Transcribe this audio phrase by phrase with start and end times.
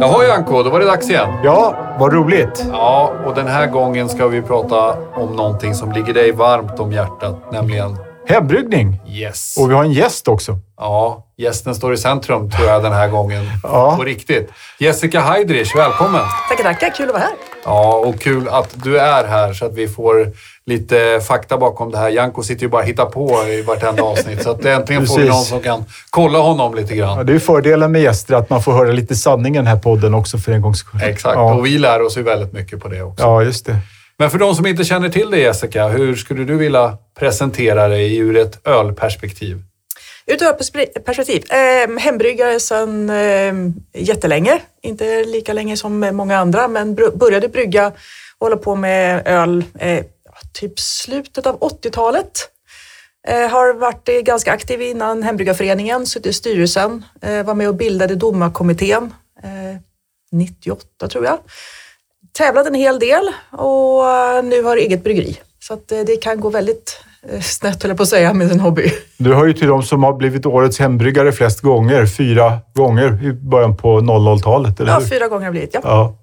[0.00, 1.28] Jaha Janko, då var det dags igen.
[1.44, 2.64] Ja, vad roligt.
[2.72, 6.92] Ja, och den här gången ska vi prata om någonting som ligger dig varmt om
[6.92, 9.00] hjärtat, nämligen Hembryggning.
[9.06, 9.56] yes.
[9.58, 10.58] Och vi har en gäst också.
[10.76, 13.44] Ja, gästen står i centrum tror jag den här gången.
[13.62, 13.96] Ja.
[13.96, 14.50] På riktigt.
[14.78, 16.20] Jessica Heidrich, välkommen!
[16.48, 16.90] Tackar, tackar.
[16.90, 17.51] Kul att vara här.
[17.64, 20.32] Ja, och kul att du är här så att vi får
[20.66, 22.08] lite fakta bakom det här.
[22.08, 25.28] Janko sitter ju bara och hittar på i vartenda avsnitt, så att äntligen får vi
[25.28, 27.26] någon som kan kolla honom lite Ja, grann.
[27.26, 30.14] det är fördelen med gäster, att man får höra lite sanning i den här podden
[30.14, 31.00] också för en gångs skull.
[31.04, 33.24] Exakt, Ja, och vi lär oss ju väldigt mycket på det också.
[33.24, 33.76] ja just det.
[34.18, 38.16] Men för de som inte känner till dig Jessica, hur skulle du vilja presentera dig
[38.16, 39.62] ur ett ölperspektiv?
[40.26, 41.52] Ur ett perspektiv.
[41.52, 43.54] Eh, hembryggare sedan eh,
[43.92, 44.60] jättelänge.
[44.82, 47.86] Inte lika länge som många andra, men började brygga
[48.38, 50.04] och hålla på med öl eh,
[50.52, 52.48] typ slutet av 80-talet.
[53.28, 57.74] Eh, har varit eh, ganska aktiv innan Hembryggarföreningen, suttit i styrelsen, eh, var med och
[57.74, 59.80] bildade domarkommittén eh,
[60.32, 61.38] 98 tror jag.
[62.32, 65.40] Tävlat en hel del och eh, nu har eget bryggeri.
[65.60, 66.98] Så att eh, det kan gå väldigt
[67.42, 68.92] snett höll jag på att säga med sin hobby.
[69.18, 72.06] Du hör ju till de som har blivit årets hembryggare flest gånger.
[72.06, 75.06] Fyra gånger i början på 00-talet, eller Ja, hur?
[75.06, 75.70] fyra gånger har blivit.
[75.74, 75.80] Ja.
[75.84, 76.18] Ja.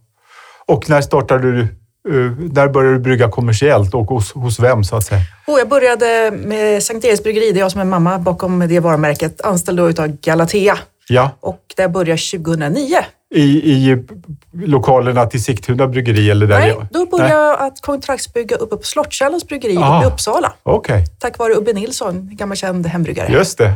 [0.68, 1.62] Och när startade du?
[1.62, 5.22] eh, när började du brygga kommersiellt och hos, hos vem, så att säga?
[5.48, 8.80] Och jag började med Sankt Eriks bryggeri, det är jag som är mamma bakom det
[8.80, 10.78] varumärket, anställd då utav Galatea.
[11.10, 12.98] Ja, Och det började 2009.
[13.36, 13.42] i,
[13.74, 14.06] i
[14.54, 16.60] lokalerna till Sigtuna bryggeri eller där?
[16.60, 19.98] Nej, jag- då började jag att kontraktsbygga uppe på Slottskällens bryggeri Ah.
[19.98, 20.54] uppe i Uppsala.
[20.64, 23.32] Okej, Tack vare Ubbe Nilsson, gammal känd hembryggare.
[23.34, 23.74] just det.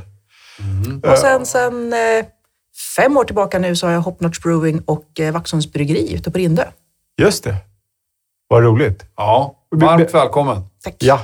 [1.12, 2.26] Och sen, sen eh,
[2.96, 6.38] fem år tillbaka nu så har jag Hopnotch Brewing och eh, Vaxholms bryggeri ute på
[6.38, 6.64] Rindö.
[7.22, 7.56] Just det.
[8.48, 9.06] Vad roligt.
[9.18, 10.62] Ja, varmt välkommen!
[10.84, 10.96] Tack.
[11.00, 11.22] Ja,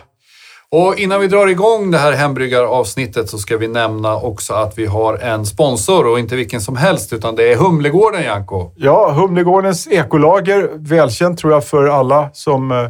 [0.71, 4.85] och innan vi drar igång det här hembryggaravsnittet så ska vi nämna också att vi
[4.85, 8.71] har en sponsor och inte vilken som helst utan det är Humlegården, Janko.
[8.75, 12.87] Ja, Humlegårdens ekolager, välkänt tror jag för alla som eh,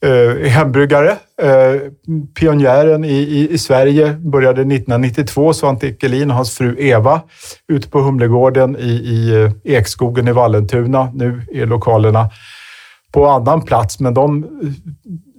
[0.00, 1.10] är hembryggare.
[1.42, 1.80] Eh,
[2.38, 7.20] pionjären i, i, i Sverige började 1992, Svante Ekelin och hans fru Eva
[7.68, 11.10] ute på Humlegården i, i eh, Ekskogen i Vallentuna.
[11.14, 12.30] Nu är lokalerna
[13.12, 14.46] på annan plats, men de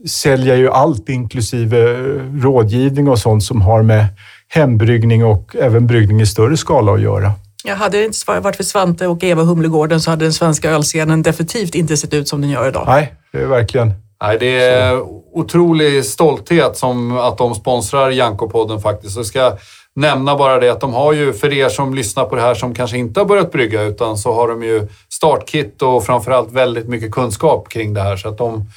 [0.09, 4.05] säljer ju allt inklusive eh, rådgivning och sånt som har med
[4.47, 7.31] hembryggning och även bryggning i större skala att göra.
[7.63, 11.21] Jag hade det inte varit för Svante och Eva Humlegården så hade den svenska ölscenen
[11.21, 12.83] definitivt inte sett ut som den gör idag.
[12.87, 13.93] Nej, det är verkligen
[14.23, 15.01] Nej, det är
[15.33, 19.13] otrolig stolthet som att de sponsrar Janko-podden faktiskt.
[19.13, 19.57] Så jag ska
[19.95, 22.75] nämna bara det att de har ju, för er som lyssnar på det här som
[22.75, 27.11] kanske inte har börjat brygga, utan så har de ju startkit och framförallt väldigt mycket
[27.11, 28.17] kunskap kring det här.
[28.17, 28.69] Så att de,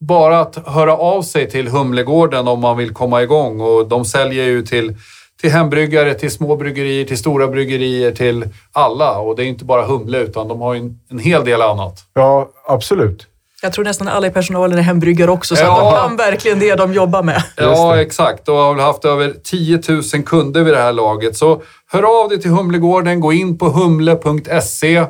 [0.00, 4.44] bara att höra av sig till Humlegården om man vill komma igång och de säljer
[4.44, 4.94] ju till
[5.40, 9.18] till hembryggare, till små bryggerier, till stora bryggerier, till alla.
[9.18, 11.98] Och det är inte bara Humle, utan de har ju en, en hel del annat.
[12.14, 13.26] Ja, absolut.
[13.62, 15.72] Jag tror nästan alla i personalen är hembryggare också, så Ja.
[15.88, 17.42] att de kan verkligen det de jobbar med.
[17.56, 18.48] Ja, exakt.
[18.48, 21.36] Och har haft över 10 000 kunder vid det här laget.
[21.36, 21.62] Så
[21.92, 25.04] hör av dig till Humlegården, gå in på humle.se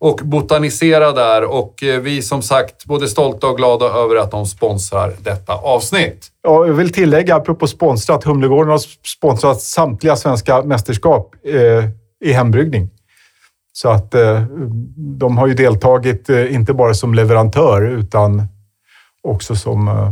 [0.00, 1.44] och botanisera där.
[1.44, 5.54] Och eh, vi är som sagt både stolta och glada över att de sponsrar detta
[5.54, 6.26] avsnitt.
[6.42, 11.84] Ja, jag vill tillägga, apropå sponsrat, Humlegården har sponsrat samtliga svenska mästerskap eh,
[12.24, 12.90] i hembryggning.
[13.72, 14.42] Så att eh,
[15.18, 18.42] de har ju deltagit, eh, inte bara som leverantör, utan
[19.22, 20.10] också som eh,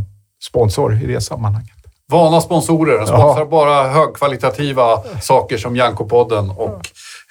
[0.49, 1.71] sponsor i det sammanhanget.
[2.13, 2.99] Vana sponsorer.
[2.99, 3.45] De sponsrar Ja.
[3.47, 6.81] bara högkvalitativa saker som Janko-podden och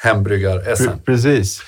[0.04, 0.84] Hembryggar-SM.
[0.90, 1.62] Pre- Precis.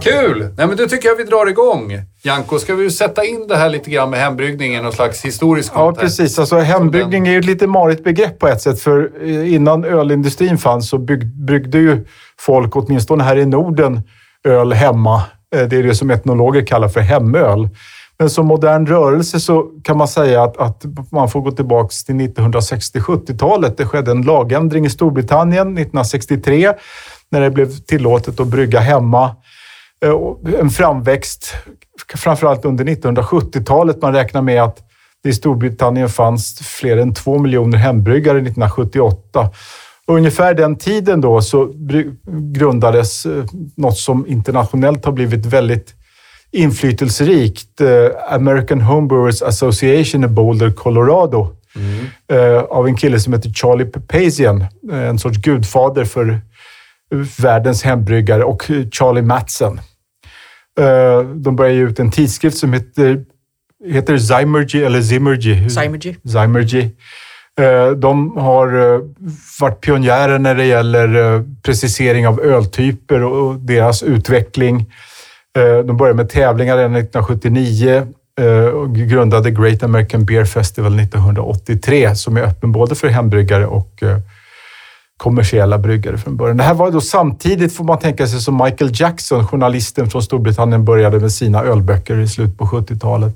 [0.00, 0.38] Kul!
[0.56, 1.98] Nej, men då tycker jag vi drar igång.
[2.22, 5.72] Janko, ska vi sätta in det här lite grann med hembryggning i någon slags historisk
[5.74, 6.18] Ja, kontext?
[6.18, 6.38] precis.
[6.38, 8.80] Alltså, hembryggning är ju ett lite marigt begrepp på ett sätt.
[8.80, 12.06] För eh, innan ölindustrin fanns så bygg, bryggde ju
[12.40, 14.00] folk, åtminstone här i Norden,
[14.44, 15.22] öl hemma.
[15.56, 17.68] Eh, Det är det som etnologer kallar för hemöl.
[18.18, 22.14] Men som modern rörelse så kan man säga att, att man får gå tillbaka till
[22.14, 23.76] 1960-70-talet.
[23.76, 26.72] Det skedde en lagändring i Storbritannien 1963
[27.30, 29.36] när det blev tillåtet att brygga hemma.
[30.04, 31.54] Eh, en framväxt,
[32.14, 34.02] framförallt under 1970-talet.
[34.02, 34.78] Man räknar med att
[35.22, 39.50] det i Storbritannien fanns fler än två miljoner hembryggare 1978.
[40.06, 41.72] Ungefär den tiden då så
[42.52, 43.44] grundades eh,
[43.76, 45.94] något som internationellt har blivit väldigt
[46.54, 47.80] inflytelserikt.
[47.80, 51.48] eh, American Homebrewers Association i Boulder, Colorado.
[52.32, 54.60] eh, Av en kille som heter Charlie Papazian.
[54.92, 56.40] eh, En sorts gudfader för
[57.38, 58.62] världens hembryggare och
[58.92, 59.80] Charlie Matson.
[61.34, 63.24] De började ge ut en tidskrift som heter,
[63.86, 65.68] heter Zymergy eller Zimmergy.
[66.28, 66.90] Zymergy.
[67.60, 69.00] Eh, de har
[69.60, 74.86] varit pionjärer när det gäller precisering av öltyper och deras utveckling.
[75.58, 78.06] Eh, de började med tävlingar redan 1979
[78.40, 84.02] eh, och grundade Great American Beer Festival 1983 som är öppen både för hembryggare och
[84.02, 84.18] eh,
[85.16, 86.56] kommersiella bryggare från början.
[86.56, 90.84] Det här var då samtidigt, får man tänka sig, som Michael Jackson, journalisten från Storbritannien,
[90.84, 93.34] började med sina ölböcker i slutet på 70-talet.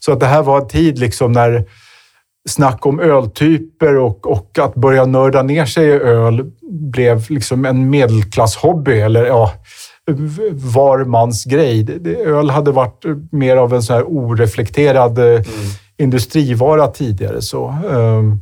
[0.00, 1.64] Så att det här var en tid liksom när
[2.48, 7.90] snack om öltyper och, och att börja nörda ner sig i öl blev liksom en
[7.90, 9.52] medelklasshobby eller ja,
[10.52, 11.86] var mans grej.
[12.26, 15.42] Öl hade varit mer av en så här oreflekterad mm.
[15.98, 17.42] industrivara tidigare.
[17.42, 18.40] Så, um,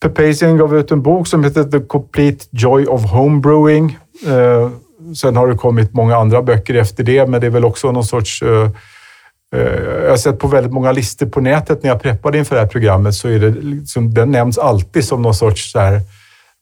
[0.00, 3.98] Papazian gav ut en bok som heter The Complete Joy of Homebrewing.
[4.26, 4.70] Uh,
[5.14, 8.04] sen har det kommit många andra böcker efter det, men det är väl också någon
[8.04, 8.70] sorts uh,
[9.52, 12.68] jag har sett på väldigt många listor på nätet när jag preppade inför det här
[12.68, 16.00] programmet, så är det liksom, den nämns alltid som någon sorts så här,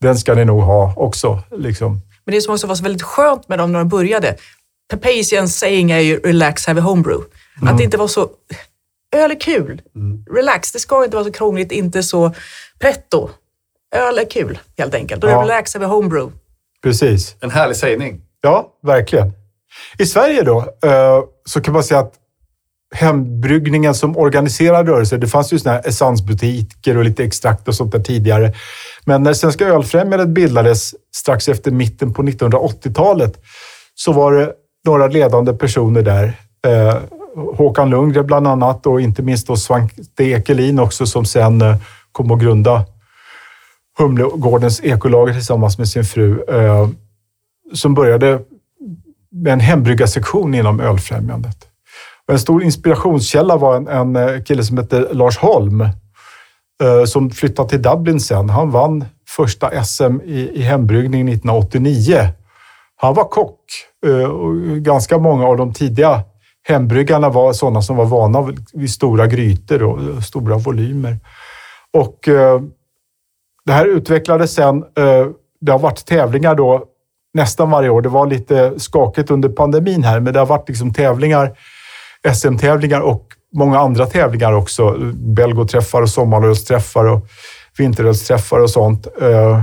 [0.01, 1.43] den ska ni nog ha också.
[1.57, 2.01] Liksom.
[2.27, 4.37] Men det som också var så väldigt skönt med dem när de började,
[4.91, 7.27] Papazians saying är ju relax, have a homebrew.
[7.57, 7.69] Mm.
[7.69, 8.31] Att det inte var så,
[9.17, 10.25] öl är kul, mm.
[10.31, 12.35] relax, det ska inte vara så krångligt, inte så
[12.79, 13.31] pretto.
[13.95, 15.25] Öl är kul helt enkelt.
[15.25, 15.43] Och ja.
[15.43, 16.33] relax, have a homebrew.
[16.83, 17.37] Precis.
[17.41, 18.21] En härlig sägning.
[18.41, 19.33] Ja, verkligen.
[19.99, 22.15] I Sverige då, eh, så kan man säga att
[22.95, 25.17] hembryggningen som organiserad rörelse.
[25.17, 28.53] Det fanns ju såna här essenbutiker och lite extrakt och sånt där tidigare.
[29.05, 33.41] Men när Svenska Ölfrämjandet bildades strax efter mitten på 1980-talet
[33.95, 34.53] så var det
[34.85, 36.33] några ledande personer där.
[36.67, 36.97] Eh,
[37.57, 41.77] Håkan Lundgren bland annat och inte minst då Svante Ekelin också som sen eh,
[42.13, 42.85] kom att grunda
[43.99, 46.45] Humlegårdens ekolager tillsammans med sin fru.
[46.49, 46.89] Eh,
[47.75, 48.41] som började
[49.31, 51.57] med en hembryggarsektion inom Ölfrämjandet.
[52.33, 55.81] En stor inspirationskälla var en, en eh, kille som hette Lars Holm
[56.83, 58.51] eh, som flyttade till Dublin sen.
[58.51, 59.05] Han vann
[59.37, 62.29] första SM i, i hembryggning 1989.
[62.97, 63.61] Han var kock
[64.07, 66.23] eh, och ganska många av de tidiga
[66.69, 71.19] hembryggarna var sådana som var vana vid stora grytor och eh, stora volymer.
[71.93, 72.61] Och eh,
[73.65, 74.85] det här utvecklades sen.
[75.61, 76.85] Det har varit tävlingar då
[77.35, 78.03] nästan varje år.
[78.03, 81.59] Det var lite skakigt under pandemin här, men det har varit liksom tävlingar
[82.35, 84.97] SM-tävlingar och många andra tävlingar också.
[85.15, 87.27] Belgoträffar och sommarlovsträffar och
[87.79, 89.63] vinterölsträffar och sånt eh,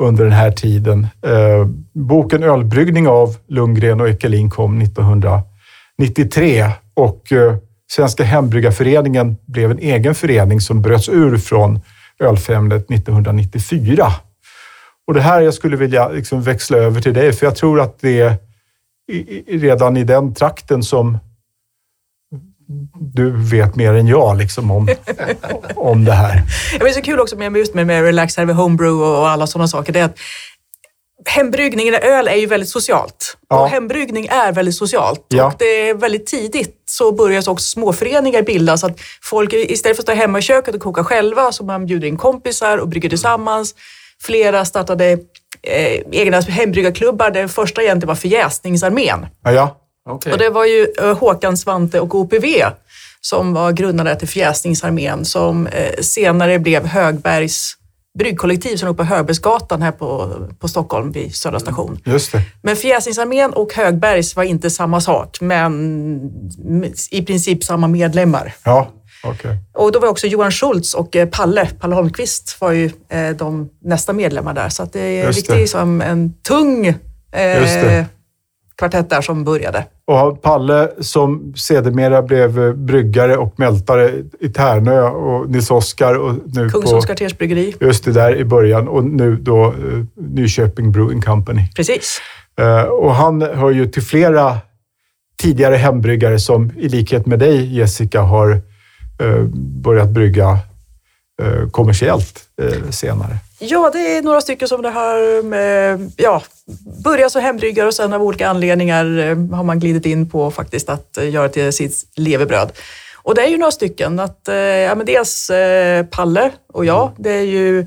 [0.00, 1.06] under den här tiden.
[1.26, 7.56] Eh, boken Ölbryggning av Lundgren och Ekelin kom 1993 och eh,
[7.90, 11.80] Svenska hembryggarföreningen blev en egen förening som bröts ur från
[12.20, 14.12] Ölfrämjandet 1994.
[15.06, 18.00] Och det här jag skulle vilja liksom växla över till dig, för jag tror att
[18.00, 18.36] det är
[19.58, 21.18] redan i den trakten som
[23.14, 24.88] du vet mer än jag liksom om,
[25.76, 26.42] om det här.
[26.80, 29.68] Det är så kul också med just med, med Relax Harvey Homebrew och alla sådana
[29.68, 29.92] saker.
[29.92, 30.18] Det är att
[31.24, 33.36] hembryggningen, öl är ju väldigt socialt.
[33.48, 33.62] Ja.
[33.62, 35.26] Och hembryggning är väldigt socialt.
[35.28, 35.46] Ja.
[35.46, 38.84] Och det är väldigt tidigt så börjar också småföreningar bildas.
[38.84, 42.08] Att folk istället för att stå hemma i köket och koka själva så man bjuder
[42.08, 43.74] in kompisar och brygger tillsammans.
[44.22, 45.12] Flera startade
[45.62, 47.30] eh, egna hembryggarklubbar.
[47.30, 49.26] Den första egentligen var Förjäsningsarmén.
[49.44, 49.81] Ja, ja.
[50.10, 50.32] Okay.
[50.32, 52.44] Och det var ju eh, Håkan Svante och OPV
[53.20, 57.76] som var grundare till Fjäsningsarmén som eh, senare blev Högbergs
[58.18, 61.98] bryggkollektiv som låg på Högbergsgatan här på, på Stockholm vid Södra mm, station.
[62.04, 62.42] Just det.
[62.62, 66.20] Men Fjäsningsarmén och Högbergs var inte samma sak, men
[67.10, 68.54] i princip samma medlemmar.
[68.64, 68.90] Ja,
[69.24, 69.56] okay.
[69.74, 72.90] Och då var också Johan Schultz och eh, Palle, Palle Holmqvist var ju
[73.36, 74.68] de nästa medlemmar där.
[74.68, 76.86] Så det är riktigt som en tung
[77.32, 78.04] eh,
[78.82, 79.84] kvartett där som började.
[80.04, 84.10] Och Palle som sedermera blev eh, bryggare och mältare
[84.40, 87.74] i Tärnö och Nils Oskar och nu Kungsholms kvartersbryggeri.
[87.80, 91.68] Just det, där i början och nu då uh, Nyköping Brewing Company.
[91.76, 92.20] Precis.
[92.60, 94.58] Uh, och han hör ju till flera
[95.42, 98.50] tidigare hembryggare som i likhet med dig Jessica har
[99.22, 99.44] uh,
[99.82, 100.58] börjat brygga
[101.70, 102.38] kommersiellt
[102.90, 103.36] senare.
[103.58, 105.42] Ja, det är några stycken som det har
[106.16, 106.42] ja,
[107.04, 110.88] börjat som hembryggare och sen av olika anledningar eh, har man glidit in på faktiskt
[110.88, 112.72] att eh, göra till sitt levebröd.
[113.16, 114.20] Och det är ju några stycken.
[114.20, 115.50] Att, eh, ja, men dels
[116.10, 117.02] Palle och jag.
[117.02, 117.14] Mm.
[117.18, 117.86] Det är ju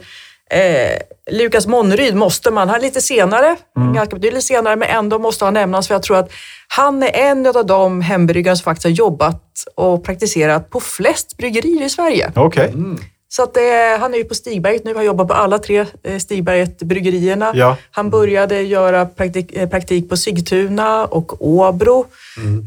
[0.52, 1.00] eh,
[1.32, 3.94] Lukas Monneryd måste man, han är lite senare, mm.
[3.94, 6.32] ganska betydligt senare, men ändå måste han nämnas för jag tror att
[6.68, 9.44] han är en av de hembryggare som faktiskt har jobbat
[9.76, 12.32] och praktiserat på flest bryggerier i Sverige.
[12.36, 12.68] Okay.
[12.68, 13.00] Mm.
[13.36, 16.18] Så att, eh, han är ju på Stigberget nu, har jobbat på alla tre eh,
[16.20, 17.52] Stigberget-bryggerierna.
[17.56, 17.78] Ja.
[17.92, 22.06] Han började göra praktik, eh, praktik på Sigtuna och Åbro.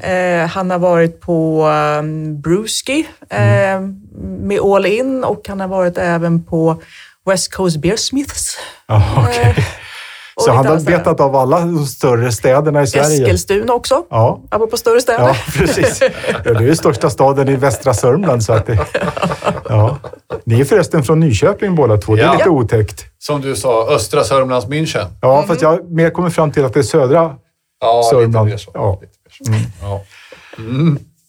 [0.02, 3.80] Eh, han har varit på um, Brewski eh,
[4.40, 6.82] med All In och han har varit även på
[7.26, 8.58] West Coast Beersmiths.
[8.87, 9.54] Ja, okej.
[10.38, 13.23] Och Så han har betat av alla de större städerna i Sverige?
[13.25, 14.40] Eskilstuna också, Ja.
[14.49, 15.18] apropå större städer.
[15.28, 16.00] Ja, precis.
[16.45, 18.42] Ja, det är ju största staden i västra Sörmland.
[18.45, 18.78] Så att det,
[19.68, 19.99] ja.
[20.45, 22.14] Ni är förresten från Nyköping båda två.
[22.16, 22.33] Det är Ja.
[22.33, 23.04] lite otäckt.
[23.18, 25.04] Som du sa, östra Sörmlands München.
[25.23, 27.35] Ja, fast jag mer kommit fram till att det är södra
[27.80, 28.33] Ja, Sörmland.
[28.33, 28.71] lite mer så.
[28.75, 29.00] Ja.
[29.40, 29.64] Lite mer så.
[29.87, 30.00] Ja.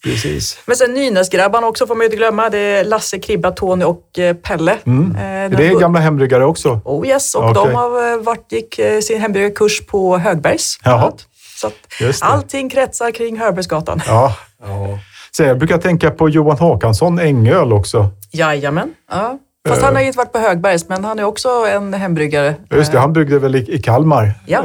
[0.04, 0.58] Precis.
[0.66, 2.50] Men sen Nynäsgrabbarna också får man ju inte glömma.
[2.50, 4.78] Det är Lasse, Kribba, Tony och eh, Pelle.
[4.86, 5.12] Mm.
[5.16, 6.82] Eh, Det är gamla hembryggare också.
[6.86, 7.54] Oh yes, och Okej.
[7.54, 10.80] de har eh, varit, gick eh, sin hembryggarkurs på Högbergs.
[10.84, 11.12] Jaha.
[11.56, 11.74] Så att
[12.22, 14.02] allting kretsar kring Högbergsgatan.
[14.08, 14.36] Ja.
[14.64, 15.00] Ja.
[15.32, 18.08] Så jag brukar tänka på Johan Håkansson, Ängöl också.
[18.32, 18.94] Jajamän.
[19.12, 19.40] Ja.
[19.68, 22.56] Fast han har ju inte varit på Högbergs, men han är också en hembryggare.
[22.72, 24.34] Just det, han bryggde väl i, i Kalmar.
[24.46, 24.64] Ja.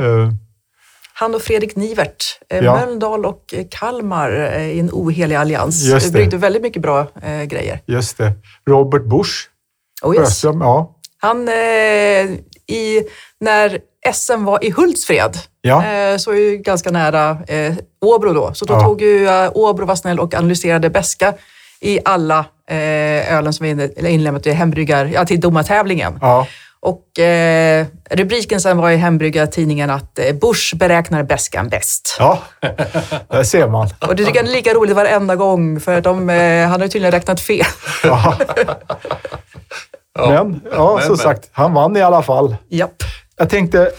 [1.17, 2.75] Han och Fredrik Nivert, eh, Ja.
[2.77, 5.83] Mölndal och eh, Kalmar eh, i en ohelig allians.
[5.85, 6.13] Just det.
[6.13, 7.81] Bryggde väldigt mycket bra eh, grejer.
[7.87, 8.33] Just det.
[8.69, 9.51] Robert Busch,
[10.03, 10.25] Oh yes.
[10.25, 10.61] Sjöström.
[10.61, 10.91] Ja.
[11.21, 11.55] Han, eh,
[12.67, 13.03] i,
[13.41, 13.79] när
[14.15, 15.87] SM var i Hultsfred, Ja.
[15.87, 18.55] eh, så är ju ganska nära eh, Åbro då.
[18.55, 18.81] Så då Ja.
[18.81, 21.35] tog ju Åbro var snäll och analyserade beska
[21.81, 26.19] i alla ölen som eller inlämnat i hembryggar, ja, till domartävlingen.
[26.21, 26.47] ja.
[26.85, 32.17] Och eh, rubriken sen var i hembryggartidningen att eh, Bush beräknar beskan bäst.
[32.19, 32.39] Ja,
[33.31, 33.89] där ser man.
[34.09, 36.89] Och det tycker jag är lika roligt varenda gång för de, eh, han har ju
[36.89, 37.65] tydligen räknat fel.
[38.05, 38.35] Ja.
[40.19, 40.29] Ja.
[40.45, 41.17] Men, ja, Men, som men.
[41.17, 42.57] sagt, han vann i alla fall.
[42.69, 42.95] Japp.
[43.37, 43.91] Jag tänkte,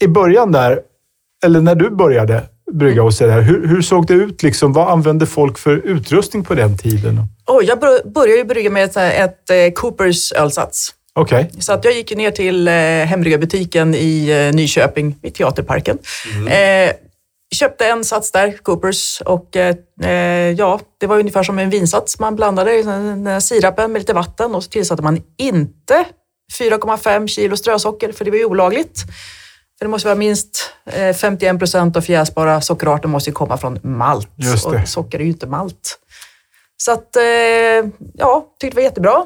[0.00, 0.80] i början där,
[1.44, 4.42] eller när du började brygga hos er, hur, hur såg det ut?
[4.42, 4.72] Liksom?
[4.72, 7.20] Vad använde folk för utrustning på den tiden?
[7.46, 10.94] Oh, jag bör- började ju brygga med ett, ett eh, Coopers ölsats.
[11.14, 11.50] Okej.
[11.58, 12.74] Så att jag gick ner till eh,
[13.94, 15.98] i eh, Nyköping, vid Teaterparken.
[16.48, 16.92] Eh,
[17.54, 22.18] köpte en sats där, Coopers, och eh, eh, ja, det var ungefär som en vinsats.
[22.18, 26.04] Man blandade i den här sirapen med lite vatten och så tillsatte man inte
[26.58, 29.00] 4,5 kilo strösocker, för det var ju olagligt.
[29.78, 33.78] För det måste vara minst eh, 51 procent av fjäsbara sockerarter måste ju komma från
[33.82, 34.28] malt.
[34.82, 35.98] Och socker är ju inte malt.
[36.76, 37.22] Så att, eh,
[38.14, 39.24] ja, tyckte det var jättebra.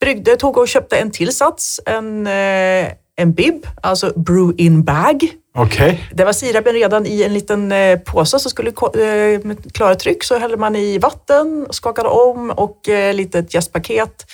[0.00, 5.28] Bryggde, tog och köpte en till sats, en, eh, en bib, alltså brew in bag.
[5.58, 6.08] Okej.
[6.12, 9.40] Det var sirapen redan i en liten eh, påse som skulle eh,
[9.72, 14.26] klara tryck så hällde man i vatten, skakade om och eh, litet jästpaket.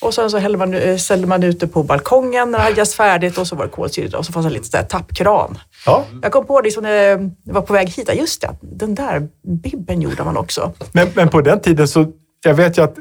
[0.00, 3.38] Och sen så hällde man, ställde man ute på balkongen när det hade jäst färdigt
[3.38, 5.58] och så var det kolsyra och så fanns det lite sådär tappkran.
[5.86, 6.04] Ja.
[6.22, 9.28] Jag kom på det när jag var på väg hit, just det, den där
[9.62, 10.72] bibben gjorde man också.
[10.92, 12.06] Men, men på den tiden så,
[12.44, 12.96] jag vet ju att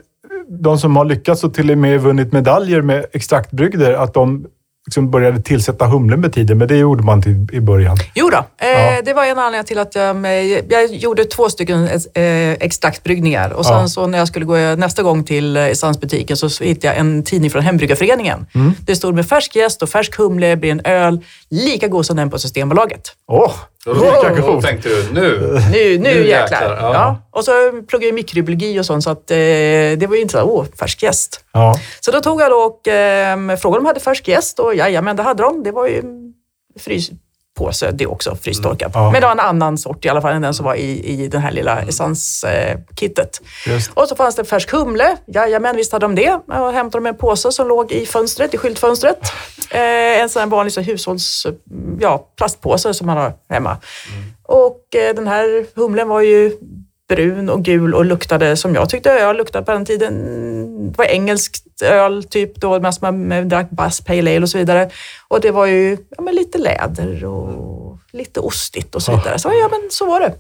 [0.48, 4.46] de som har lyckats och till och med vunnit medaljer med extraktbrygder, att de
[4.88, 7.98] liksom började tillsätta humlen med tiden, men det gjorde man till, i början.
[8.16, 9.02] Jo då, eh, Ja.
[9.06, 13.66] det var en anledning till att jag, med, jag gjorde två stycken eh, extraktbryggningar och
[13.66, 13.88] sen Ja.
[13.88, 17.52] så när jag skulle gå nästa gång till eh, Essensbutiken så hittade jag en tidning
[17.52, 18.46] från Hembryggarföreningen.
[18.56, 18.72] Mm.
[18.86, 22.30] Det stod med färsk jäst och färsk humle blir en öl lika god som den
[22.30, 23.02] på Systembolaget.
[23.28, 23.52] Åh,
[23.86, 24.64] Då, lika då god!
[24.64, 25.22] tänkte du, nu.
[25.72, 26.42] Nu, nu, Nu jäklar.
[26.42, 26.94] jäklar, ja.
[26.94, 27.18] Ja.
[27.32, 27.52] Och så
[27.88, 31.04] pluggade jag mikrobiologi och sånt så att, eh, det var ju inte så åh, färsk
[31.04, 31.40] jäst.
[31.58, 31.80] Ja.
[32.00, 35.16] Så då tog jag då och eh, frågade om de hade färsk jäst och jajamän,
[35.16, 35.64] det hade de.
[35.64, 36.04] Det var ju
[36.80, 38.96] fryspåse det också, frystorkat.
[38.96, 39.12] Mm, ja.
[39.12, 41.28] Men det var en annan sort i alla fall än den som var i, i
[41.28, 43.42] den här lilla essenskittet.
[43.68, 43.92] Just.
[43.94, 45.18] Och så fanns det färsk humle.
[45.28, 46.34] Jajamän, visst hade de det.
[46.34, 49.20] Och hämtade de en påse som låg i fönstret, i skyltfönstret.
[49.70, 51.46] Eh, en sån här vanlig så hushålls,
[52.00, 53.78] ja, plastpåse som man har hemma.
[54.44, 56.58] Och eh, den här humlen var ju
[57.10, 60.14] brun och gul och luktade som jag tyckte öl luktade på den tiden.
[60.92, 64.90] Det var engelskt öl, typ då mest man drack Bass Pale Ale och så vidare.
[65.28, 69.40] Och det var ju ja, men lite läder och lite ostigt och så vidare.
[69.40, 70.34] Så ja, men så var det.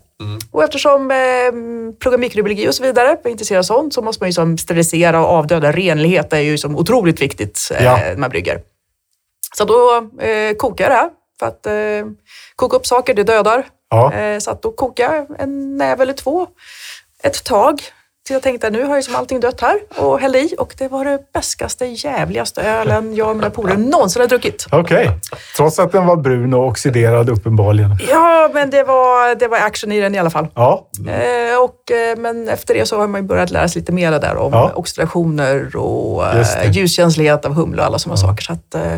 [0.52, 4.34] Och eftersom eh, mikrobiologi och så vidare, var intresserad av sånt, så måste man ju
[4.34, 5.72] som sterilisera och avdöda.
[5.72, 7.98] Renlighet är ju som otroligt viktigt eh, Ja.
[7.98, 8.62] när man brygger.
[9.58, 9.96] Så då
[10.26, 11.10] eh, kokade jag det här.
[11.40, 12.12] För att eh,
[12.56, 13.66] koka upp saker, det dödar.
[13.90, 14.14] Ja.
[14.14, 16.48] Eh, så att då kokade en näve eller två
[17.24, 17.82] ett tag.
[18.28, 20.88] Till jag tänkte nu har ju som allting dött här och hällde i och det
[20.88, 24.66] var det bäskaste, jävligaste ölen jag och mina polare någonsin har druckit.
[24.72, 25.10] Okej.
[25.58, 27.90] Trots att den var brun och oxiderad uppenbarligen.
[28.10, 30.48] Ja, men det var, det var action i den i alla fall.
[30.56, 30.88] Ja.
[31.08, 34.12] Eh, och, eh, men efter det så har man ju börjat lära sig lite mer
[34.12, 34.72] där om Ja.
[34.76, 38.44] oxidationer och eh, ljuskänslighet av humle och alla sådana saker.
[38.44, 38.98] Så att, eh,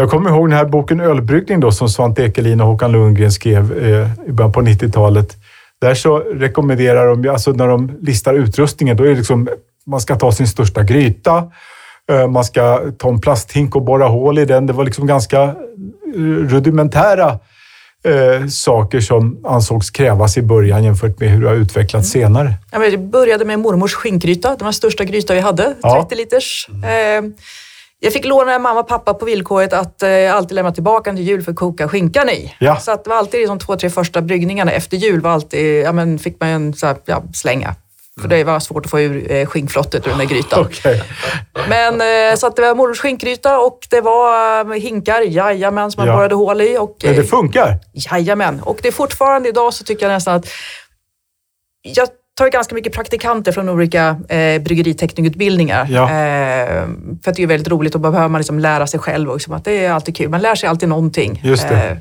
[0.00, 3.78] Jag kommer ihåg den här boken Ölbryggning då, som Svante Ekelin och Håkan Lundgren skrev
[3.78, 5.36] eh, i början på 90-talet.
[5.80, 9.48] Där så rekommenderar de, alltså när de listar utrustningen, då är det liksom
[9.86, 11.44] man ska ta sin största gryta.
[12.12, 14.66] Eh, man ska ta en plasthink och borra hål i den.
[14.66, 17.38] Det var liksom ganska eh, rudimentära
[18.04, 22.26] eh, saker som ansågs krävas i början jämfört med hur det har utvecklats Mm.
[22.28, 22.54] senare.
[22.72, 24.48] Ja, men det började med mormors skinkgryta.
[24.48, 26.08] Det var den största gryta vi hade, 30 Ja.
[26.16, 26.68] liters.
[26.70, 27.22] Eh,
[28.00, 31.26] jag fick låna mamma och pappa på villkoret att eh, alltid lämna tillbaka den till
[31.28, 32.54] jul för att koka skinkan i.
[32.60, 32.76] Ja.
[32.80, 35.92] Så att det var alltid de två, tre första bryggningarna efter jul var alltid, ja,
[35.92, 37.74] men fick man en så här, ja, slänga.
[38.20, 40.60] För det var svårt att få ur eh, skinkflottet ur den där grytan.
[40.66, 41.02] Okej.
[41.68, 42.00] Men
[42.30, 46.08] eh, så att det var mormors skinkgryta och det var eh, hinkar, jajamän, som man
[46.08, 46.16] Ja.
[46.16, 46.78] borrade hål i.
[46.78, 47.78] Och, Men det eh, funkar.
[47.92, 50.46] Jajamän, och det är fortfarande idag så tycker jag nästan att
[51.82, 52.08] jag
[52.38, 55.86] tar ju ganska mycket praktikanter från olika eh, bryggeriteknikutbildningar.
[55.90, 56.02] Ja.
[56.02, 56.86] Eh,
[57.24, 59.28] för att det är väldigt roligt och då behöver man liksom lära sig själv.
[59.28, 60.28] Och liksom att det är alltid kul.
[60.28, 61.74] Man lär sig alltid någonting Just det.
[61.90, 61.96] eh,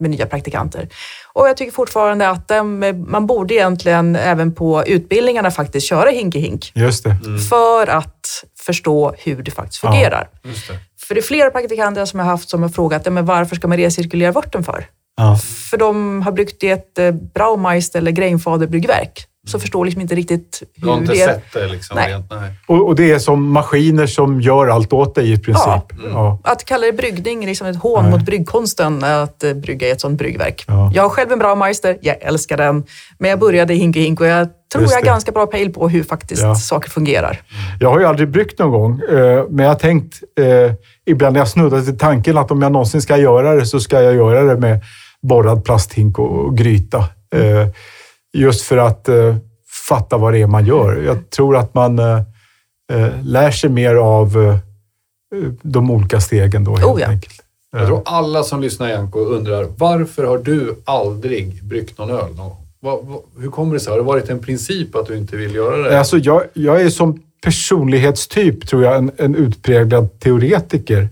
[0.00, 0.88] med nya praktikanter.
[1.32, 2.62] Och jag tycker fortfarande att eh,
[3.06, 6.72] man borde egentligen även på utbildningarna faktiskt köra hink-i-hink.
[6.74, 7.16] Just det.
[7.50, 9.90] För att förstå hur det faktiskt Ja.
[9.92, 10.28] fungerar.
[10.44, 10.74] Just det.
[11.08, 13.56] För det är flera praktikanter som jag har haft som har frågat, "Ja, men varför
[13.56, 14.84] ska man recirkulera vörten för?
[15.16, 15.38] Ja.
[15.70, 19.24] För de har bryggt i ett eh, Braumeister eller Grainfader-bryggverk.
[19.48, 21.96] Så förstår liksom inte riktigt Du har hur inte det sett det liksom?
[21.96, 22.12] Nej.
[22.12, 22.50] Rent, nej.
[22.66, 25.66] Och, och det är som maskiner som gör allt åt dig i princip.
[25.66, 25.84] Ja.
[26.12, 26.38] Ja.
[26.44, 28.10] Att kalla det bryggning är liksom ett hån Nej.
[28.12, 30.64] mot bryggkonsten att eh, brygga i ett sånt bryggverk.
[30.68, 30.90] Ja.
[30.94, 32.84] Jag har själv en Braumeister, jag älskar den.
[33.18, 35.08] Men jag började i Hinke Hink och jag tror Just jag har det.
[35.10, 36.54] ganska bra pejl på hur faktiskt Ja.
[36.54, 37.40] saker fungerar.
[37.80, 40.72] Jag har ju aldrig bryggt någon gång, eh, men jag har tänkt eh,
[41.06, 44.02] ibland när jag snuddat till tanken att om jag någonsin ska göra det så ska
[44.02, 44.80] jag göra det med
[45.22, 46.98] borrad plasthink och, och gryta.
[47.34, 47.66] Eh,
[48.32, 49.36] just för att eh,
[49.88, 51.02] fatta vad det är man gör.
[51.06, 52.18] Jag tror att man eh,
[52.92, 54.58] eh, lär sig mer av eh,
[55.62, 57.06] de olika stegen då helt Oh ja.
[57.06, 57.42] enkelt.
[57.72, 62.56] Jag tror alla som lyssnar Janko undrar, varför har du aldrig bryggt någon öl någon
[63.38, 63.90] hur kommer det sig?
[63.90, 65.98] Har det varit en princip att du inte vill göra det?
[65.98, 71.08] Alltså, jag, jag är som personlighetstyp, tror jag, en, en utpräglad teoretiker.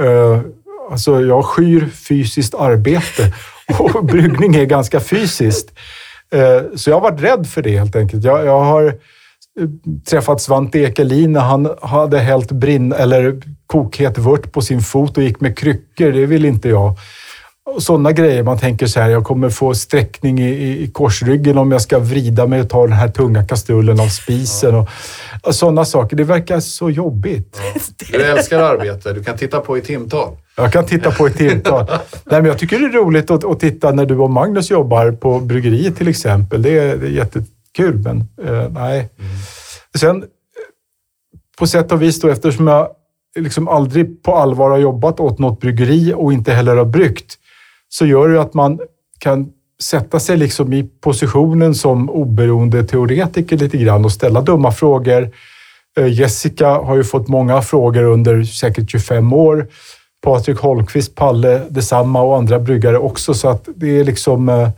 [0.00, 0.40] Uh,
[0.90, 3.32] alltså, jag skyr fysiskt arbete
[3.78, 5.72] och bryggning är ganska fysiskt.
[6.32, 8.24] Eh, så jag har varit rädd för det helt enkelt.
[8.24, 9.68] Jag, jag har eh,
[10.10, 15.22] träffat Svante Ekelin när han hade hällt brinn, eller kokhet vört på sin fot och
[15.22, 16.12] gick med kryckor.
[16.12, 16.96] Det vill inte jag.
[17.64, 18.42] Och sådana grejer.
[18.42, 21.98] Man tänker så här, jag kommer få sträckning i, i, i korsryggen om jag ska
[21.98, 24.74] vrida mig och ta den här tunga kastrullen av spisen.
[24.74, 24.88] Och,
[25.42, 26.16] och sådana saker.
[26.16, 27.60] Det verkar så jobbigt.
[28.12, 30.36] Du älskar arbete, du kan titta på i timtal.
[30.56, 31.86] Jag kan titta på ett timtal.
[32.24, 35.12] Nej, men jag tycker det är roligt att, att titta när du och Magnus jobbar
[35.12, 36.62] på bryggeriet till exempel.
[36.62, 39.08] Det är, det är jättekul, men eh, nej.
[39.98, 40.28] Sen, eh,
[41.58, 42.88] på sätt och vis då, eftersom jag
[43.38, 47.38] liksom aldrig på allvar har jobbat åt något bryggeri och inte heller har bryggt,
[47.94, 48.80] så gör det ju att man
[49.18, 49.52] kan
[49.82, 55.30] sätta sig liksom i positionen som oberoende teoretiker lite grann och ställa dumma frågor.
[55.96, 59.68] Eh, Jessica har ju fått många frågor under säkert 25 år.
[60.22, 63.34] Patrik Holmqvist, Palle detsamma och andra bryggare också.
[63.34, 64.48] Så att det är liksom...
[64.48, 64.68] Eh,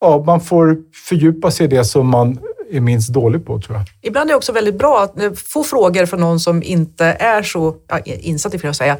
[0.00, 0.76] ja, man får
[1.08, 2.38] fördjupa sig i det som man
[2.70, 3.86] är minst dålig på, tror jag.
[4.02, 7.76] Ibland är det också väldigt bra att få frågor från någon som inte är så
[7.88, 8.96] ja, insatt i jag säga.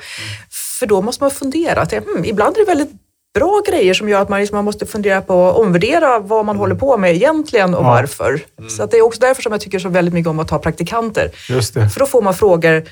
[0.78, 1.80] För då måste man fundera.
[1.80, 2.90] Att, hmm, ibland är det väldigt
[3.34, 6.56] bra grejer som gör att man, liksom, man måste fundera på att omvärdera vad man
[6.56, 7.88] håller på med egentligen och Ja.
[7.88, 8.40] varför.
[8.76, 10.58] Så att det är också därför som jag tycker så väldigt mycket om att ta
[10.58, 11.30] praktikanter.
[11.48, 11.90] Det.
[11.90, 12.84] För då får man frågor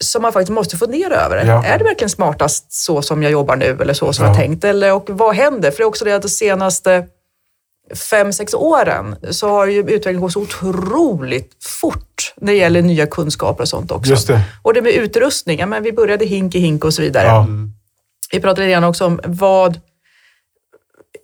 [0.00, 1.44] som man faktiskt måste fundera över.
[1.46, 1.64] Ja.
[1.64, 4.30] Är det verkligen smartast så som jag jobbar nu eller så som Ja.
[4.30, 4.64] jag tänkt?
[4.64, 5.70] Eller, och vad händer?
[5.70, 7.04] För det är också det att de senaste
[7.94, 13.06] fem, sex åren så har ju utvecklingen gått så otroligt fort när det gäller nya
[13.06, 14.10] kunskaper och sånt också.
[14.10, 14.40] Just det.
[14.62, 17.26] Och det med utrustning, ja, men vi började hink i hink och så vidare.
[17.26, 17.46] Ja.
[18.32, 19.80] Vi pratade redan också om vad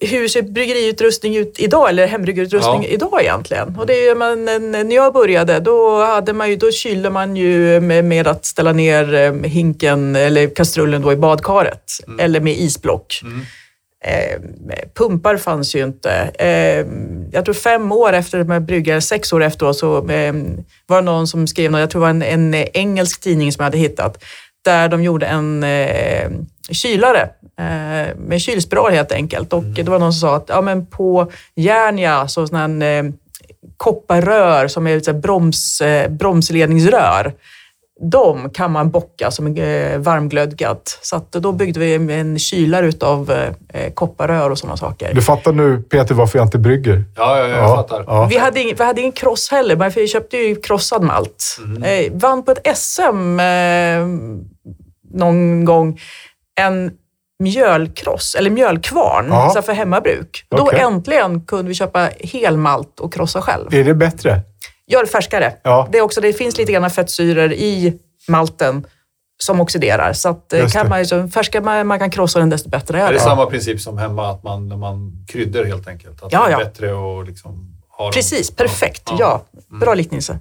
[0.01, 2.89] hur ser bryggeriutrustning ut idag, eller hembryggerutrustning Ja.
[2.89, 3.77] idag egentligen?
[3.79, 4.45] Och det är, ju, men,
[4.89, 8.73] när jag började, då, hade man ju, då kylde man ju med, med att ställa
[8.73, 13.21] ner eh, hinken eller kastrullen då i badkaret, eller med isblock.
[14.05, 14.41] Eh,
[14.95, 16.11] pumpar fanns ju inte.
[16.39, 16.87] Eh,
[17.33, 20.35] jag tror fem år efter de här bryggare, sex år efteråt, så eh,
[20.87, 23.67] var det någon som skrev, jag tror det var en, en engelsk tidning som jag
[23.67, 24.25] hade hittat,
[24.65, 25.65] där de gjorde en
[26.71, 27.29] kylare
[28.17, 29.53] med kylspiral helt enkelt.
[29.53, 33.13] Och det var någon som sa att ja, men på Järnia, så sån här,
[33.77, 37.33] kopparrör som är så broms, bromsledningsrör,
[38.01, 40.99] de kan man bocka som eh, varmglödgat.
[41.03, 43.31] Så att då byggde vi en kylare utav
[43.69, 45.15] eh, kopparrör och sådana saker.
[45.15, 47.05] Du fattar nu, Peter, varför jag inte brygger?
[47.17, 48.05] Ja, ja, jag fattar.
[48.07, 48.27] Ja.
[48.31, 51.59] Vi hade, ing, vi hade ingen kross heller, men vi köpte ju krossad malt.
[51.85, 54.07] Eh, vann på ett SM eh,
[55.15, 56.01] någon gång
[56.61, 56.91] en
[57.43, 59.51] mjölkross, eller mjölkvarn, Ja.
[59.55, 60.47] så för hemmabruk.
[60.49, 60.81] Då Okej.
[60.81, 63.75] äntligen kunde vi köpa helmalt och krossa själv.
[63.75, 64.41] Är det bättre?
[64.93, 65.53] Gör det färskare.
[65.63, 65.89] Ja.
[65.93, 68.87] Det, är också, det finns lite grann fettsyror i malten
[69.43, 70.13] som oxiderar.
[70.13, 70.91] Så att, eh, kan det.
[70.91, 73.15] man, ju- färskare man, kan krossa den desto bättre är Är det.
[73.15, 76.23] det samma princip som hemma, att man, när man kryddar helt enkelt?
[76.23, 76.59] Att Ja, det är ja.
[76.59, 79.03] bättre att liksom ha dem- Precis, perfekt.
[79.07, 79.17] Ja.
[79.19, 79.81] Ja, Mm.
[79.81, 80.39] bra liknelse.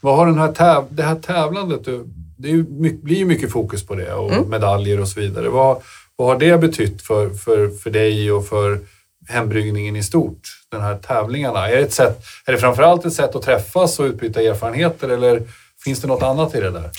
[0.00, 2.04] Vad har den här täv det här tävlandet, du-
[2.36, 4.50] det är ju mycket, blir ju mycket fokus på det och Mm.
[4.50, 5.48] medaljer och så vidare.
[5.48, 5.82] Vad,
[6.16, 8.80] vad har det betytt för, för, för dig och för
[9.28, 10.40] hembryggningen i stort?
[10.70, 11.68] Den här tävlingarna.
[11.68, 15.42] Är det, ett sätt, är det framförallt ett sätt att träffas och utbyta erfarenheter eller
[15.84, 16.90] finns det något annat i det där?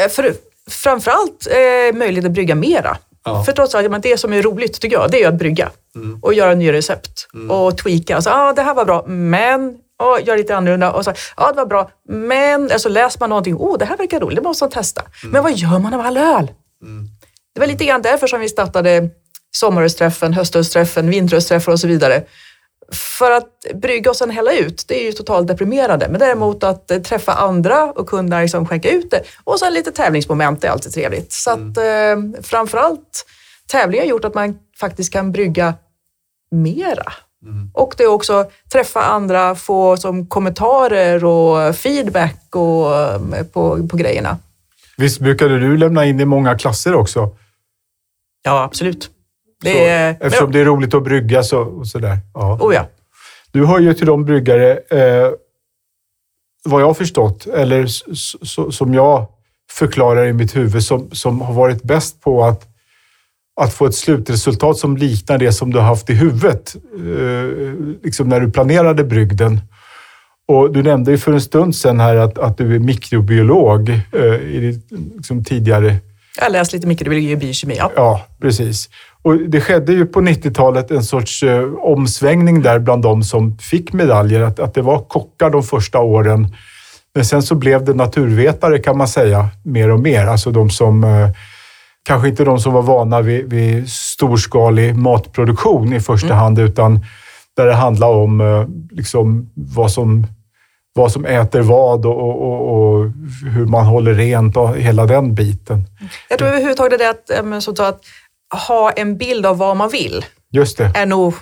[0.00, 0.34] Eh, För,
[0.70, 2.98] framförallt eh, möjlighet att brygga mera.
[3.24, 3.44] Ja.
[3.44, 5.70] För trots allt, men det som är roligt tycker jag, det är ju att brygga
[5.96, 6.18] Mm.
[6.22, 8.14] och göra nya recept och tweaka.
[8.16, 10.92] Alltså, ah, det här var bra, men oh, gör lite annorlunda.
[10.92, 14.20] Och så, ah, det var bra, men alltså, läser man någonting, oh, det här verkar
[14.20, 15.02] roligt, det måste man testa.
[15.24, 16.50] Men vad gör man av all öl?
[16.82, 17.08] Mm.
[17.54, 19.08] Det var lite grann därför som vi startade
[19.56, 22.22] sommarösträffen, höstösträffen, vinterösträffar och så vidare.
[22.92, 26.08] För att brygga och sen hälla ut, det är ju totalt deprimerande.
[26.08, 29.22] Men däremot att eh, träffa andra och kunna liksom skänka ut det.
[29.44, 31.32] Och sen lite tävlingsmoment är alltid trevligt.
[31.32, 33.26] Så att eh, framförallt
[33.66, 35.74] tävlingar har gjort att man faktiskt kan brygga
[36.50, 37.12] mera.
[37.72, 43.96] Och det är också träffa andra, få som kommentarer och feedback och, eh, på, på
[43.96, 44.38] grejerna.
[44.96, 47.36] Visst brukade du lämna in i många klasser också?
[48.42, 49.10] Ja, absolut.
[49.66, 52.18] Det Så, är, eftersom det är roligt att brygga så, och sådär.
[52.34, 52.58] Ja.
[52.60, 52.86] Oh ja.
[53.52, 55.30] Du hör ju till de bryggare, eh,
[56.64, 57.86] vad jag har förstått, eller
[58.46, 59.26] så, som jag
[59.70, 62.66] förklarar i mitt huvud, som, som har varit bäst på att,
[63.60, 68.28] att få ett slutresultat som liknar det som du har haft i huvudet, eh, liksom
[68.28, 69.60] när du planerade brygden.
[70.48, 74.24] Och du nämnde ju för en stund sedan här att, att du är mikrobiolog eh,
[74.24, 75.96] i ditt liksom, tidigare
[76.36, 77.74] Jag har läst lite mikrobiologi och biokemi.
[77.78, 77.92] Ja.
[77.96, 78.88] Ja, precis.
[79.26, 83.92] Och det skedde ju på 90-talet en sorts eh, omsvängning där bland de som fick
[83.92, 84.40] medaljer.
[84.40, 86.48] Att, att det var kockar de första åren.
[87.14, 90.26] Men sen så blev det naturvetare kan man säga, mer och mer.
[90.26, 91.28] Alltså de som, eh,
[92.04, 97.04] kanske inte de som var vana vid, vid storskalig matproduktion i första hand, utan
[97.56, 100.26] där det handlar om eh, liksom vad som
[100.94, 103.10] vad som äter vad och, och, och, och
[103.52, 105.84] hur man håller rent och hela den biten.
[106.28, 108.00] Jag tror överhuvudtaget det att, eh, som sagt, att
[108.66, 110.92] ha en bild av vad man vill Just det.
[110.94, 111.34] är nog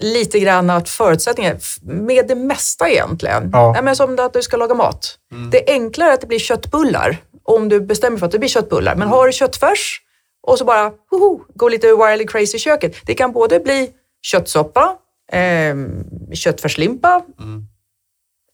[0.00, 3.50] lite grann att förutsättningar med det mesta egentligen.
[3.52, 3.72] Ja.
[3.72, 5.18] Nej, men som att du ska laga mat.
[5.50, 8.94] Det är enklare att det blir köttbullar om du bestämmer för att det blir köttbullar.
[8.96, 10.00] Men har du köttfärs
[10.46, 12.96] och så bara hoho, gå lite wildly crazy i köket.
[13.06, 13.90] Det kan både bli
[14.22, 14.96] köttsoppa,
[15.32, 15.74] eh,
[16.34, 17.22] köttfärslimpa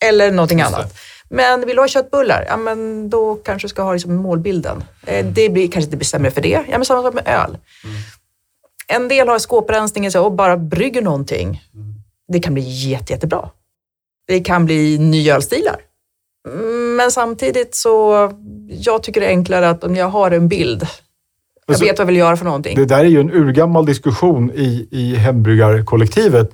[0.04, 0.76] eller någonting Just det.
[0.76, 0.94] annat.
[1.30, 4.84] Men vill du ha köttbullar, ja men då kanske du ska ha liksom målbilden.
[5.06, 6.48] Eh, Det blir, kanske inte blir sämre för det.
[6.48, 7.58] Ja, men samma sak med öl.
[8.88, 11.62] En del har skåprensning så, och bara brygger någonting.
[12.28, 13.50] Det kan bli jätte, jättebra.
[14.26, 15.76] Det kan bli nya ölstilar.
[16.48, 18.32] Mm, Men samtidigt så,
[18.68, 20.86] jag tycker det är enklare att om jag har en bild,
[21.66, 22.76] jag vet vad jag vill göra för någonting.
[22.76, 26.50] Det där är ju en urgammal diskussion i, i hembryggarkollektivet.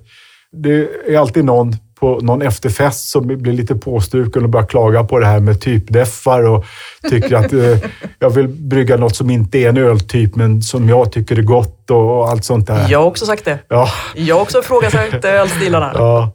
[0.52, 1.72] Det är alltid någon
[2.02, 6.42] på någon efterfest som blir lite påstruken och börjar klaga på det här med typdeffar
[6.42, 6.64] och
[7.10, 7.78] tycker att eh,
[8.18, 11.90] jag vill brygga något som inte är en öltyp men som jag tycker är gott
[11.90, 12.86] och, och allt sånt där.
[12.90, 13.58] Jag har också sagt det.
[13.68, 15.92] Ja, Jag har också ifrågasatt ölstilarna.
[15.94, 16.32] ja.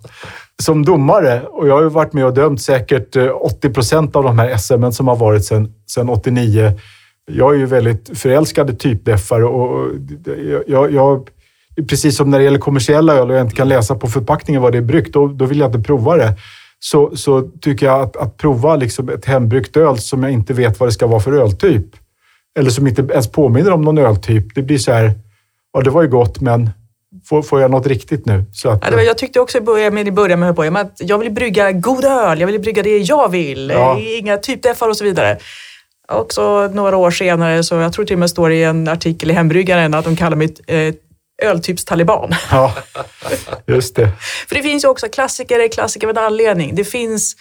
[0.63, 4.23] Som domare, och jag har ju varit med och dömt säkert eh, 80 procent av
[4.23, 6.71] de här SM som har varit sedan sedan 89.
[7.31, 9.87] Jag är ju väldigt förälskad i typdeffar och
[10.67, 11.29] jag, jag,
[11.89, 14.71] precis som när det gäller kommersiella öl och jag inte kan läsa på förpackningen vad
[14.71, 16.33] det är bryggt, då, då vill jag inte prova det.
[16.79, 20.79] Så, så tycker jag att, att prova liksom ett hembryggt öl som jag inte vet
[20.79, 21.85] vad det ska vara för öltyp,
[22.59, 25.11] eller som inte ens påminner om någon öltyp, det blir så här,
[25.73, 26.69] ja det var ju gott men
[27.29, 28.43] får, får jag något riktigt nu?
[28.53, 30.49] Så att, Ja, det var, jag tyckte också i början med, i början med
[30.81, 33.97] att jag vill brygga god öl, jag vill brygga det jag vill, Ja.
[33.97, 35.37] eh, inga typdeffar och så vidare.
[36.11, 39.31] Och så några år senare, så jag tror till och med står i en artikel
[39.31, 40.53] i Hembryggaren att de kallar mig
[41.41, 42.31] eh, öltypstaliban.
[42.51, 42.73] Ja,
[43.67, 44.09] just det.
[44.47, 46.75] För det finns ju också, klassiker är klassiker av en anledning.
[46.75, 47.35] Det finns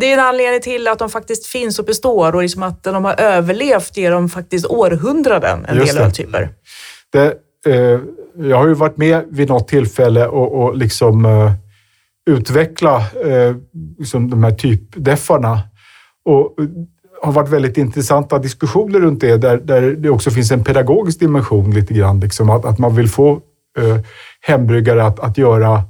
[0.00, 3.04] det är en anledning till att de faktiskt finns och består och liksom att de
[3.04, 6.04] har överlevt genom faktiskt århundraden, en Just del det.
[6.06, 6.48] öltyper.
[7.12, 7.34] det
[7.66, 8.00] eh,
[8.38, 11.52] jag har ju varit med vid något tillfälle och, och liksom eh,
[12.30, 13.56] utveckla eh,
[13.98, 15.60] liksom de här typdeffarna.
[16.24, 16.56] Och
[17.24, 21.70] har varit väldigt intressanta diskussioner runt det, där, där det också finns en pedagogisk dimension
[21.70, 22.20] lite grann.
[22.20, 23.40] Liksom, att, att man vill få
[23.78, 23.98] eh,
[24.40, 25.82] hembryggare att, att göra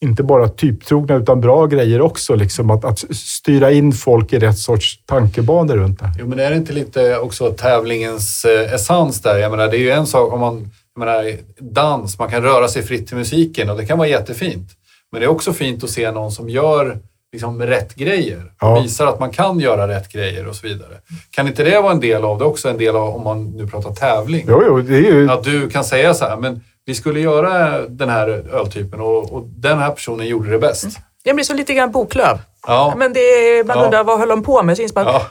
[0.00, 2.34] inte bara typtrogna utan bra grejer också.
[2.34, 6.12] Liksom, att, att styra in folk i rätt sorts tankebanor runt det.
[6.18, 9.38] Jo, men är det inte lite också tävlingens eh, essens där?
[9.38, 10.70] Jag menar, det är ju en sak om man...
[10.94, 14.70] jag menar, dans, man kan röra sig fritt till musiken och det kan vara jättefint.
[15.12, 16.98] Men det är också fint att se någon som gör
[17.32, 18.52] liksom rätt grejer.
[18.60, 18.80] Ja.
[18.80, 20.94] Visar att man kan göra rätt grejer och så vidare.
[21.30, 22.68] Kan inte det vara en del av det också?
[22.68, 24.44] En del av, om man nu pratar tävling.
[24.48, 25.30] Jo, jo, det är ju...
[25.30, 29.44] Att du kan säga så här, men vi skulle göra den här öltypen och, och
[29.48, 30.86] den här personen gjorde det bäst.
[31.24, 32.38] Det blir som lite grann boklöv.
[32.66, 33.84] Ja, Men det, man Ja.
[33.84, 34.76] undrar vad höll de på med?
[34.76, 35.22] Så man, ja,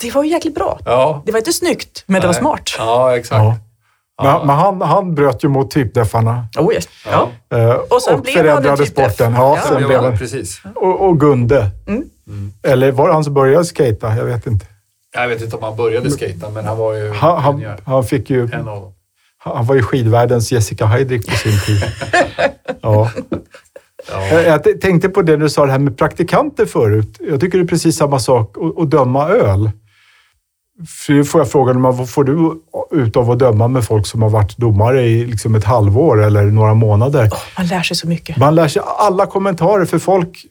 [0.00, 0.78] Det var ju jäkligt bra.
[0.84, 1.22] ja.
[1.26, 2.40] Det var inte snyggt, men det var Nej.
[2.40, 2.70] smart.
[2.78, 3.60] Ja, exakt.
[4.22, 4.38] Ja.
[4.38, 6.88] Men, men han, han bröt ju mot typdeffarna Oh, yes.
[7.10, 7.28] ja.
[7.58, 9.12] Eh, Och sen blev han förändrade typdeff.
[9.14, 9.32] sporten.
[9.34, 9.68] Ja, Ja.
[9.68, 10.62] sen blev han, precis.
[10.74, 11.70] och, och Gunde.
[11.86, 12.04] Mm.
[12.62, 14.16] Eller var det han som började skata?
[14.16, 14.66] Jag vet inte.
[15.14, 18.30] Jag vet inte om han började skata, men han var ju Han, han, han, fick
[18.30, 18.92] ju, en av dem.
[19.38, 21.84] han var ju skidvärldens Jessica Heidrich på sin tid.
[22.80, 23.10] Ja.
[24.12, 24.26] Ja.
[24.26, 27.16] Jag, jag tänkte på det du sa det här med praktikanter förut.
[27.20, 29.70] Jag tycker det är precis samma sak att, att döma öl.
[30.88, 34.30] För får jag frågan, vad får du ut av att döma med folk som har
[34.30, 37.28] varit domare i liksom ett halvår eller några månader?
[37.32, 38.36] Åh, man lär sig så mycket.
[38.36, 40.46] Man lär sig alla kommentarer, för folk...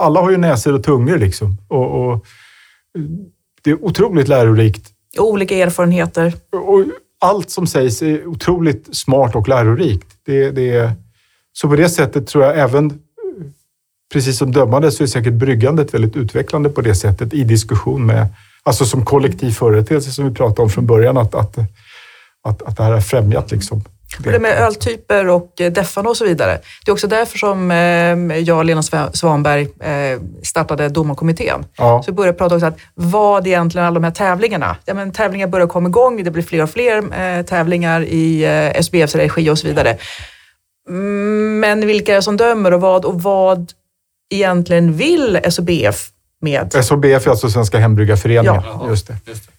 [0.00, 1.56] Alla har ju näsor och tungor liksom.
[1.68, 2.26] Och, och
[3.62, 4.90] det är otroligt lärorikt.
[5.18, 6.32] Olika erfarenheter.
[6.52, 6.84] Och
[7.20, 10.08] allt som sägs är otroligt smart och lärorikt.
[10.26, 10.92] Det, det är,
[11.52, 12.98] så på det sättet tror jag även,
[14.12, 18.26] precis som dömande, så är säkert bryggandet väldigt utvecklande på det sättet i diskussion med,
[18.68, 21.58] alltså som kollektiv företeelse som vi pratade om från början, att, att,
[22.48, 23.84] att, att det här har främjat liksom.
[24.26, 26.58] Och det med öltyper och eh, Deffarna och så vidare.
[26.84, 31.64] Det är också därför som eh, jag och Lena Sva- Svanberg eh, startade domarkommittén.
[31.76, 34.76] Ja, Så vi började prata också att vad egentligen alla de här tävlingarna?
[34.84, 39.50] Ja, men tävlingar börjar komma igång, det blir fler och fler tävlingar i SBFs regi
[39.50, 39.96] och så vidare.
[40.88, 43.72] Mm, Men vilka är det som dömer och vad och vad
[44.34, 46.08] egentligen vill SBF
[46.40, 46.84] med?
[46.84, 48.62] SHBF är alltså Svenska Hembryggarföreningen.
[48.64, 49.16] Jaha, Just det.
[49.26, 49.52] Just det.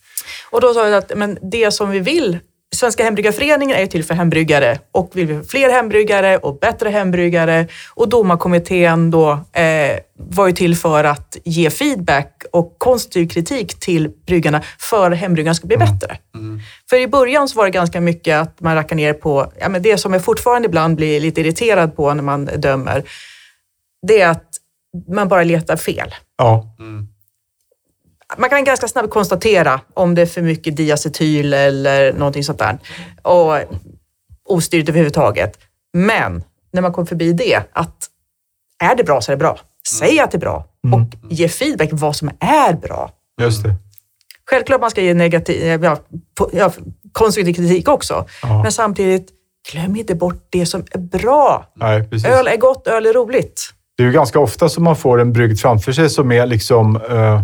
[0.52, 2.40] Och då sa vi att men det som vi vill,
[2.76, 7.68] Svenska hembryggarföreningen är till för hembryggare och vill vi ha fler hembryggare och bättre hembryggare
[7.94, 14.10] och domarkommittén då eh, var ju till för att ge feedback och konstruktiv kritik till
[14.26, 16.18] bryggarna för att hembryggarna ska bli bättre.
[16.36, 16.60] Mm.
[16.90, 19.82] För i början så var det ganska mycket att man rackar ner på, ja, men
[19.82, 23.04] det som jag fortfarande ibland blir lite irriterad på när man dömer,
[24.08, 24.46] det är att
[25.08, 26.16] man bara letar fel.
[26.40, 27.08] Ja, Mm.
[28.38, 32.78] Man kan ganska snabbt konstatera om det är för mycket diacetyl eller någonting sånt där.
[33.22, 33.58] Och
[34.46, 35.58] ostyrigt överhuvudtaget.
[35.94, 38.10] Men när man kommer förbi det, att
[38.84, 39.60] är det bra så är det bra.
[40.00, 43.12] Säg att det är bra och ge feedback vad som är bra.
[43.42, 43.76] just det.
[44.50, 45.98] Självklart man ska ge negativ, ja,
[46.52, 46.72] ja,
[47.12, 48.26] konstruktiv kritik också.
[48.42, 48.64] Ja.
[48.64, 49.30] Men samtidigt,
[49.72, 51.66] glöm inte bort det som är bra.
[51.76, 52.10] Nej.
[52.26, 53.74] Öl är gott, öl är roligt.
[54.00, 56.96] Det är ju ganska ofta som man får en brygd framför sig som är liksom
[57.10, 57.42] eh,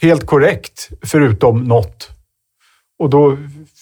[0.00, 2.10] helt korrekt, förutom något.
[2.98, 3.36] Och då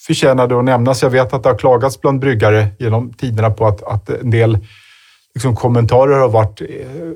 [0.07, 1.03] förtjänar det att nämnas.
[1.03, 4.59] Jag vet att det har klagats bland bryggare genom tiderna på att, att en del
[5.35, 6.67] liksom, kommentarer har varit eh,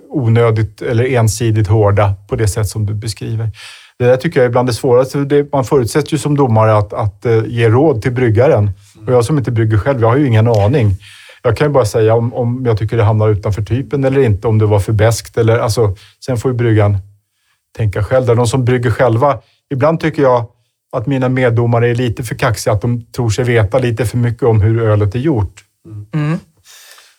[0.09, 3.51] onödigt eller ensidigt hårda på det sätt som du beskriver.
[3.99, 5.19] Det där tycker jag är bland det svåraste.
[5.19, 8.71] Det, man förutsätter ju som domare att, att eh, ge råd till bryggaren.
[9.07, 10.97] Och jag som inte brygger själv, jag har ju ingen aning.
[11.42, 14.48] Jag kan ju bara säga om, om jag tycker det hamnar utanför typen eller inte,
[14.48, 15.96] om det var för beskt eller alltså.
[16.24, 16.98] Sen får ju bryggan
[17.77, 18.27] tänka själv.
[18.27, 18.35] Där.
[18.35, 20.46] De som brygger själva, ibland tycker jag
[20.92, 24.42] att mina meddomare är lite för kaxiga, att de tror sig veta lite för mycket
[24.42, 25.64] om hur ölet är gjort.
[26.14, 26.38] Mm.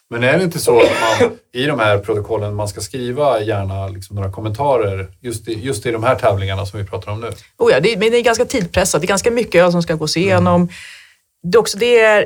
[0.10, 3.88] Men är det inte så att man i de här protokollen man ska skriva gärna
[3.88, 7.32] liksom några kommentarer just i, just i de här tävlingarna som vi pratar om nu?
[7.58, 9.01] Oh ja, det, men det är ganska tidpressat.
[9.01, 10.69] Det är ganska mycket öl som ska gås igenom.
[11.43, 12.25] Det, är också, det, är,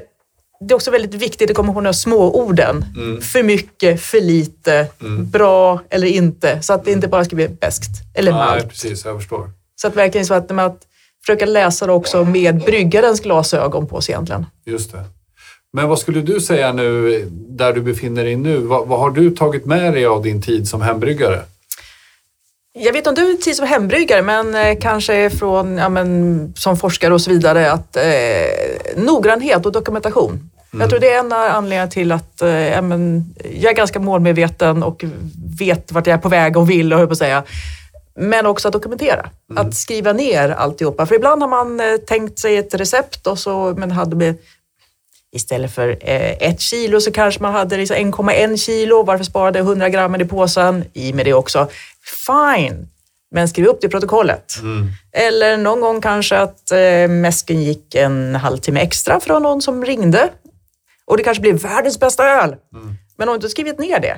[0.68, 2.86] det är också väldigt viktigt att komma ihåg de här små orden.
[3.22, 4.88] För mycket, för lite,
[5.32, 6.62] bra eller inte.
[6.62, 8.70] Så att det inte bara ska bli beskt eller Nej, malt.
[8.70, 9.06] precis.
[9.06, 9.50] Jag förstår.
[9.76, 10.80] Så att verkligen så att, med att
[11.26, 14.46] försöka läsa det också med bryggarens glasögon på sig egentligen.
[14.66, 15.04] Just det.
[15.74, 18.58] Men vad skulle du säga nu, där du befinner dig nu?
[18.58, 21.40] Vad, vad har du tagit med dig av din tid som hembryggare?
[22.80, 26.54] Jag vet inte om du är tid som hembryggare, men eh, kanske från, ja, men,
[26.58, 28.04] som forskare och så vidare, att eh,
[28.96, 30.50] noggrannhet och dokumentation.
[30.80, 35.04] Jag tror det är en av anledningarna till att eh, jag är ganska målmedveten och
[35.60, 37.44] vet vart jag är på väg och vill, höll jag på att säga.
[38.16, 41.06] Men också att dokumentera, att skriva ner alltihopa.
[41.06, 44.36] För ibland har man eh, tänkt sig ett recept och så, men hade med
[45.36, 49.04] Istället för eh, ett kilo så kanske man hade liksom 1,1 kilo.
[49.04, 50.84] Varför sparade jag 100 gram i påsen?
[50.94, 51.68] I med det också.
[52.28, 52.88] Fine,
[53.32, 54.54] men skriv upp det i protokollet.
[55.12, 60.30] Eller någon gång kanske att eh, mäsken gick en halvtimme extra från någon som ringde.
[61.14, 62.56] Och det kanske blev världens bästa öl.
[63.18, 64.18] Men om du inte skrivit ner det,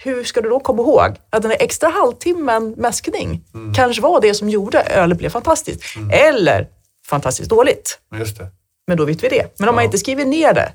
[0.00, 3.44] hur ska du då komma ihåg att den där extra halvtimmen mäskning
[3.76, 5.82] kanske var det som gjorde ölet blev fantastiskt.
[6.12, 6.66] Eller
[7.06, 7.98] fantastiskt dåligt.
[8.18, 8.46] Just det.
[8.86, 9.58] Men då vet vi det.
[9.58, 9.86] Men om man Ja.
[9.86, 10.72] inte skriver ner det,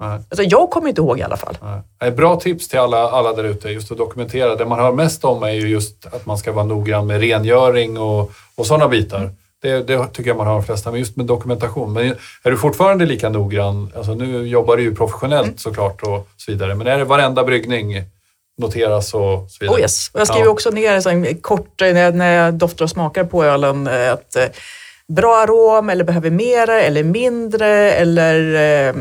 [0.00, 0.10] Nej.
[0.30, 1.58] Alltså, jag kommer inte ihåg i alla fall.
[2.00, 4.56] Nej, Bra tips till alla, alla där ute, just att dokumentera.
[4.56, 7.98] Det man hör mest om är ju just att man ska vara noggrann med rengöring
[7.98, 9.30] och, och sådana bitar.
[9.66, 11.92] Det, det tycker jag man hör de flesta, men just med dokumentation.
[11.92, 13.92] Men är du fortfarande lika noggrann?
[13.96, 18.02] Alltså nu jobbar du ju professionellt såklart och så vidare, men är det varenda bryggning
[18.58, 19.76] noteras och så vidare?
[19.76, 20.10] Oh yes.
[20.14, 20.50] Och jag skriver Ja.
[20.50, 24.12] också ner så här, kort när jag, när jag doftar och smakar på ölen eh,
[24.12, 24.44] att eh,
[25.12, 28.54] bra arom eller behöver mer eller mindre eller
[28.88, 28.94] eh,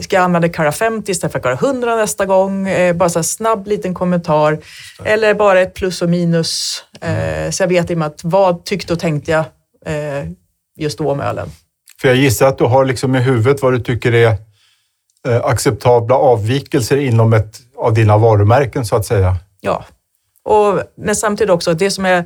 [0.00, 2.68] ska jag använda Cara 50 istället för Cara 100 nästa gång?
[2.68, 4.58] Eh, bara så här snabb liten kommentar.
[5.04, 6.84] Eller bara ett plus och minus.
[7.00, 9.44] Eh, så jag vet i och med att vad tyckte och tänkte jag
[9.86, 10.28] eh,
[10.76, 11.48] just då om ölen.
[12.00, 14.36] För jag gissar att du har liksom i huvudet vad du tycker är
[15.28, 19.36] eh, acceptabla avvikelser inom ett av dina varumärken så att säga.
[19.60, 19.84] Ja,
[20.44, 22.24] och, men samtidigt också det som är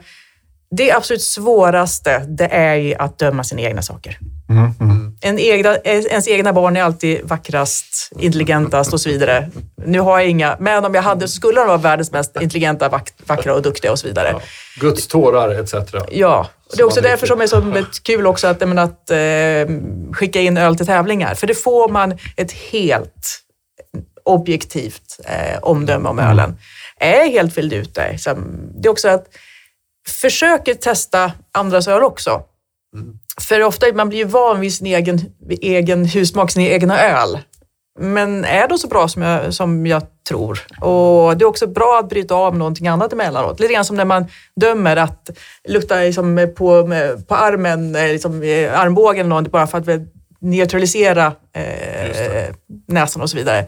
[0.71, 4.19] det absolut svåraste, det är ju att döma sina egna saker.
[4.51, 5.17] Mm, mm.
[5.21, 9.51] En egna, ens egna barn är alltid vackrast, intelligentast och så vidare.
[9.87, 12.89] Nu har jag inga, men om jag hade så skulle de vara världens mest intelligenta,
[12.89, 14.29] vack, vackra och duktiga och så vidare.
[14.33, 14.41] Ja.
[14.81, 15.75] Guds tårar etc.
[16.11, 19.11] Ja, och det är också därför som det är så kul också att, menar, att
[19.11, 19.77] eh,
[20.13, 21.35] skicka in öl till tävlingar.
[21.35, 23.41] För det får man ett helt
[24.25, 26.57] objektivt eh, omdöme om ölen.
[27.01, 28.17] Är helt fylld ut där?
[28.17, 28.35] Så,
[28.75, 29.27] det är också att
[30.09, 32.41] försöker testa andras öl också.
[33.41, 35.21] För ofta man blir ju van vid sin egen,
[35.61, 37.39] egen husmak, sin egna öl.
[38.01, 40.61] Men är de så bra som jag, som jag tror?
[40.81, 43.61] Och det är också bra att bryta av någonting annat emellanåt.
[43.61, 44.27] Lite grann som när man
[44.61, 45.31] dömer att
[45.69, 46.89] lukta liksom på,
[47.29, 48.33] på armen, eh, liksom,
[48.75, 49.85] armbågen eller något, bara för att
[50.41, 52.55] neutralisera eh,
[52.89, 53.67] näsan och så vidare.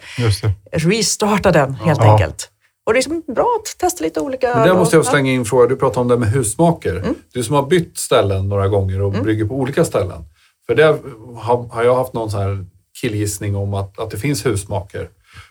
[0.73, 2.13] Restarta den helt Ja.
[2.13, 2.49] enkelt.
[2.91, 5.39] Och det är liksom bra att testa lite olika Men där måste jag slänga in
[5.39, 5.67] en fråga.
[5.67, 6.97] Du pratade om det med husmaker.
[6.97, 7.15] Mm.
[7.33, 10.25] Du som har bytt ställen några gånger och brygger på olika ställen.
[10.67, 10.99] För det
[11.37, 12.67] har, har jag haft någon sån här
[13.01, 15.09] killgissning om att, att det finns husmaker.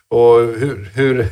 [0.10, 1.28] Och hur, hur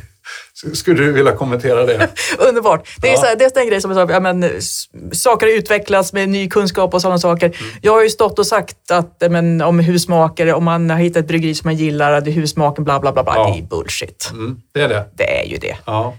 [0.74, 2.08] skulle du vilja kommentera det?
[2.38, 2.88] Underbart.
[3.02, 3.18] Det är, Ja.
[3.18, 4.50] så här, det är en grej som är så, ja, men,
[5.12, 7.56] saker utvecklas med ny kunskap och sådana saker.
[7.82, 11.16] Jag har ju stått och sagt att eh, men, om husmakare, om man har hittat
[11.20, 13.22] ett bryggeri som man gillar, att det är husmaken, bla bla bla.
[13.22, 13.32] bla.
[13.36, 13.52] Ja.
[13.54, 14.28] Det är bullshit.
[14.32, 15.04] Mm, det är det.
[15.14, 15.76] Det är ju det.
[15.84, 16.16] Ja.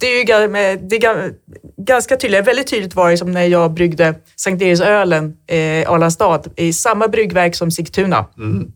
[0.00, 1.32] Det är ju det är ga-
[1.76, 6.72] ganska tydligt, väldigt tydligt var det som när jag bryggde Sankt Eriksölen eh, Arlandastad i
[6.72, 8.26] samma bryggverk som Sigtuna.
[8.38, 8.66] Mm.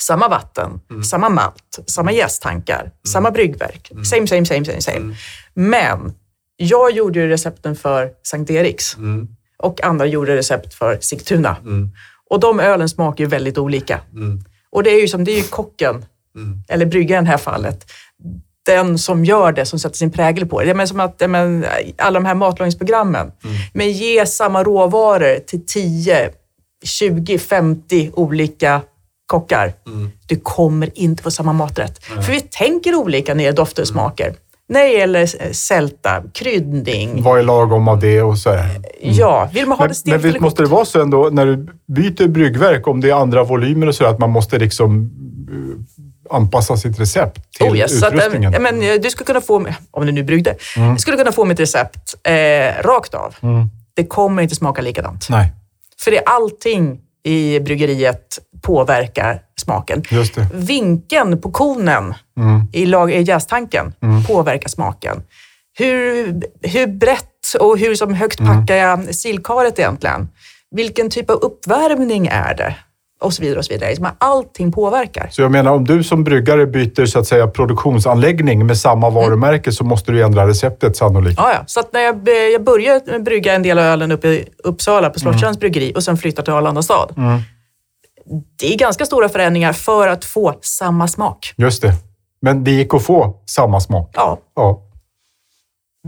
[0.00, 3.90] Samma vatten, samma malt, samma jästankar, samma bryggverk.
[4.04, 5.16] Same, same, same, same, same.
[5.54, 6.12] Men
[6.56, 9.28] jag gjorde ju recepten för Sankt Eriks Mm.
[9.58, 11.56] och andra gjorde recept för Sigtuna.
[11.62, 11.90] Mm.
[12.30, 14.00] Och de ölen smakar ju väldigt olika.
[14.12, 14.40] Mm.
[14.70, 16.04] Och det är ju som, det är ju kocken,
[16.36, 16.62] Mm.
[16.68, 17.90] eller bryggaren i det här fallet,
[18.66, 20.72] den som gör det, som sätter sin prägel på det.
[20.72, 21.66] Det är som att men,
[21.98, 23.32] alla de här matlagningsprogrammen,
[23.72, 26.30] men ge samma råvaror till 10,
[26.84, 28.82] 20, 50 olika
[29.30, 29.72] kockar.
[29.86, 30.10] Mm.
[30.26, 32.04] Du kommer inte få samma maträtt.
[32.04, 34.34] För vi tänker olika när det gäller dofter och smaker.
[34.68, 37.22] När det gäller eh, sälta, kryddning.
[37.22, 38.80] Vad är lagom av det och så här.
[39.00, 41.46] Ja, vill man ha Men, det stelt men visst måste det vara så ändå när
[41.46, 45.10] du byter bryggverk, om det är andra volymer och så, att man måste liksom
[45.50, 48.54] eh, anpassa sitt recept till Oh yes, att, utrustningen?
[48.54, 50.98] eh, men, eh, du skulle kunna få, om du nu bryggde, Mm.
[50.98, 53.34] skulle kunna få mitt recept eh, rakt av.
[53.96, 55.26] Det kommer inte smaka likadant.
[55.30, 55.52] Nej,
[56.00, 60.02] För det är allting i bryggeriet påverkar smaken.
[60.52, 62.62] Vinkeln på konen Mm.
[62.72, 63.92] i, lag, i jästanken
[64.28, 65.22] påverkar smaken.
[65.78, 66.26] Hur,
[66.62, 68.56] hur brett och hur som högt Mm.
[68.56, 70.28] packar jag sillkaret egentligen?
[70.70, 72.74] Vilken typ av uppvärmning är det?
[73.20, 73.58] Och så vidare.
[73.58, 73.88] och så vidare.
[73.90, 75.28] Liksom Allting påverkar.
[75.30, 79.72] Så jag menar, om du som bryggare byter så att säga produktionsanläggning med samma varumärke
[79.72, 81.34] så måste du ändra receptet sannolikt.
[81.38, 81.64] Ja, ja.
[81.66, 85.18] Så att när jag, jag började brygga en del av ölen uppe i Uppsala på
[85.20, 87.14] Slottstjärns bryggeri och sen flyttade till Arlanda stad.
[87.16, 87.40] Mm.
[88.60, 91.54] Det är ganska stora förändringar för att få samma smak.
[91.56, 91.92] Just det.
[92.42, 94.10] Men det gick att få samma smak.
[94.14, 94.82] Ja, Ja.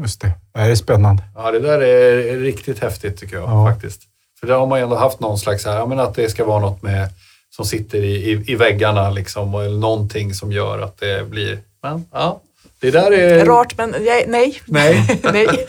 [0.00, 0.30] Just det.
[0.54, 1.22] Det här är spännande.
[1.36, 3.66] Ja, det där är riktigt häftigt tycker jag Ja.
[3.72, 4.02] faktiskt.
[4.42, 6.58] För där har man ju ändå haft någon slags, här, men att det ska vara
[6.60, 7.08] något med,
[7.56, 11.58] som sitter i, i, i väggarna liksom, eller någonting som gör att det blir...
[11.82, 12.40] Men, ja,
[12.80, 13.44] det där är...
[13.44, 14.24] rart men nej.
[14.66, 15.20] Nej.
[15.32, 15.46] nej.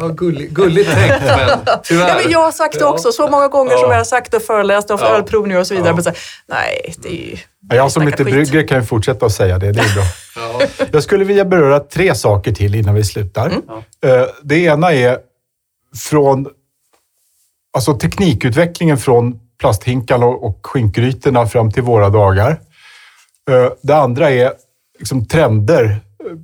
[0.00, 2.08] Ja, gulligt, gulligt tänkt, men tyvärr.
[2.08, 3.90] Ja, men jag har sagt det också så många gånger som Ja.
[3.90, 5.06] jag har sagt och föreläst om Ja.
[5.08, 5.88] ölprovningar och så vidare.
[5.88, 5.94] Ja.
[5.94, 6.12] Men så,
[6.46, 7.36] nej, det är ju...
[7.70, 9.72] Ja, Jag som inte brygger kan ju fortsätta att säga det.
[9.72, 10.04] Det är bra.
[10.36, 10.86] Ja.
[10.92, 13.46] Jag skulle vilja beröra tre saker till innan vi slutar.
[14.04, 15.18] Eh, Det ena är
[15.98, 16.46] från
[17.72, 22.50] alltså teknikutvecklingen från plasthinkarna och skinkgrytorna fram till våra dagar.
[23.50, 24.52] Eh, Det andra är
[24.98, 26.36] liksom trender eh,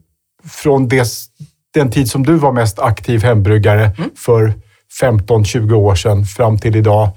[0.48, 1.26] från des,
[1.74, 4.54] den tid som du var mest aktiv hembryggare för
[5.02, 7.08] 15-20 år sedan fram till idag.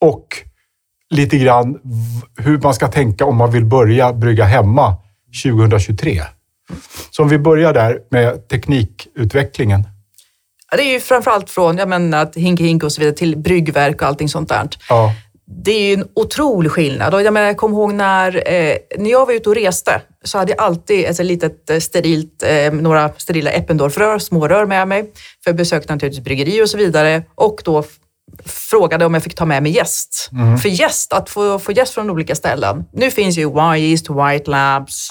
[0.00, 0.26] Och
[1.10, 1.78] lite grann
[2.38, 4.96] hur man ska tänka om man vill börja brygga hemma
[5.44, 6.22] 2023.
[7.10, 9.84] Så om vi börjar där med teknikutvecklingen.
[10.76, 14.02] Det är ju framförallt från jag menar, att hink hink och så vidare till bryggverk
[14.02, 14.68] och allting sånt där.
[14.88, 15.12] Ja,
[15.64, 17.14] Det är ju en otrolig skillnad.
[17.14, 20.38] Och jag, menar, jag kommer ihåg när, eh, när jag var ute och reste så
[20.38, 25.02] hade jag alltid ett litet eh, sterilt, eh, några sterila Eppendorf-rör, små rör med mig.
[25.44, 27.22] För jag besökte naturligtvis bryggeri och så vidare.
[27.34, 27.84] Och då
[28.46, 30.30] frågade om jag fick ta med mig gäst.
[30.62, 32.84] För gäst, att få, få gäst från olika ställen.
[32.92, 35.10] Nu finns ju Y-Yeast, White Labs,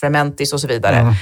[0.00, 1.14] Fermentis och så vidare.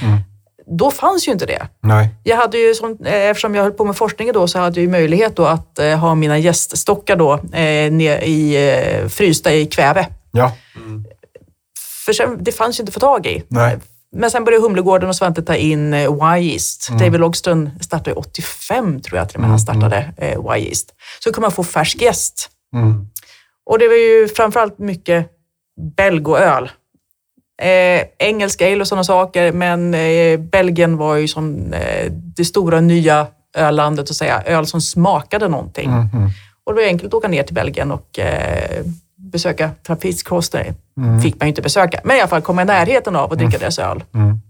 [0.78, 1.68] Då fanns ju inte det.
[1.80, 2.08] nej.
[2.22, 4.82] Jag hade ju, som, eh, eftersom jag höll på med forskningen då, så hade jag
[4.82, 8.70] ju möjlighet då att eh, ha mina gäststockar då, eh, ner i,
[9.02, 10.06] eh, frysta i kväve.
[10.32, 10.52] Ja,
[12.06, 13.42] För sen, det fanns ju inte att få tag i.
[13.48, 13.78] nej.
[14.12, 16.88] Men sen började Humlegården och Svante ta in eh, Y-Yeast.
[16.98, 20.94] David Logström startade 85, tror jag till och med han startade eh, Y-Yeast.
[21.24, 22.50] Så kunde man få färsk jäst.
[22.74, 23.06] Mm.
[23.66, 25.26] Och det var ju framförallt mycket
[25.96, 26.70] belgoöl.
[27.62, 32.80] Eh, engelsk ale och sådana saker, men eh, Belgien var ju som eh, det stora
[32.80, 33.26] nya
[33.56, 34.42] öllandet, att säga.
[34.46, 35.90] öl som smakade någonting.
[35.90, 36.08] Mm.
[36.64, 38.84] Och det var enkelt att åka ner till Belgien och eh,
[39.16, 40.74] besöka trafikkostnader.
[41.22, 43.58] Fick man ju inte besöka, men i alla fall komma i närheten av att dricka
[43.58, 44.04] deras öl.
[44.14, 44.40] Mm.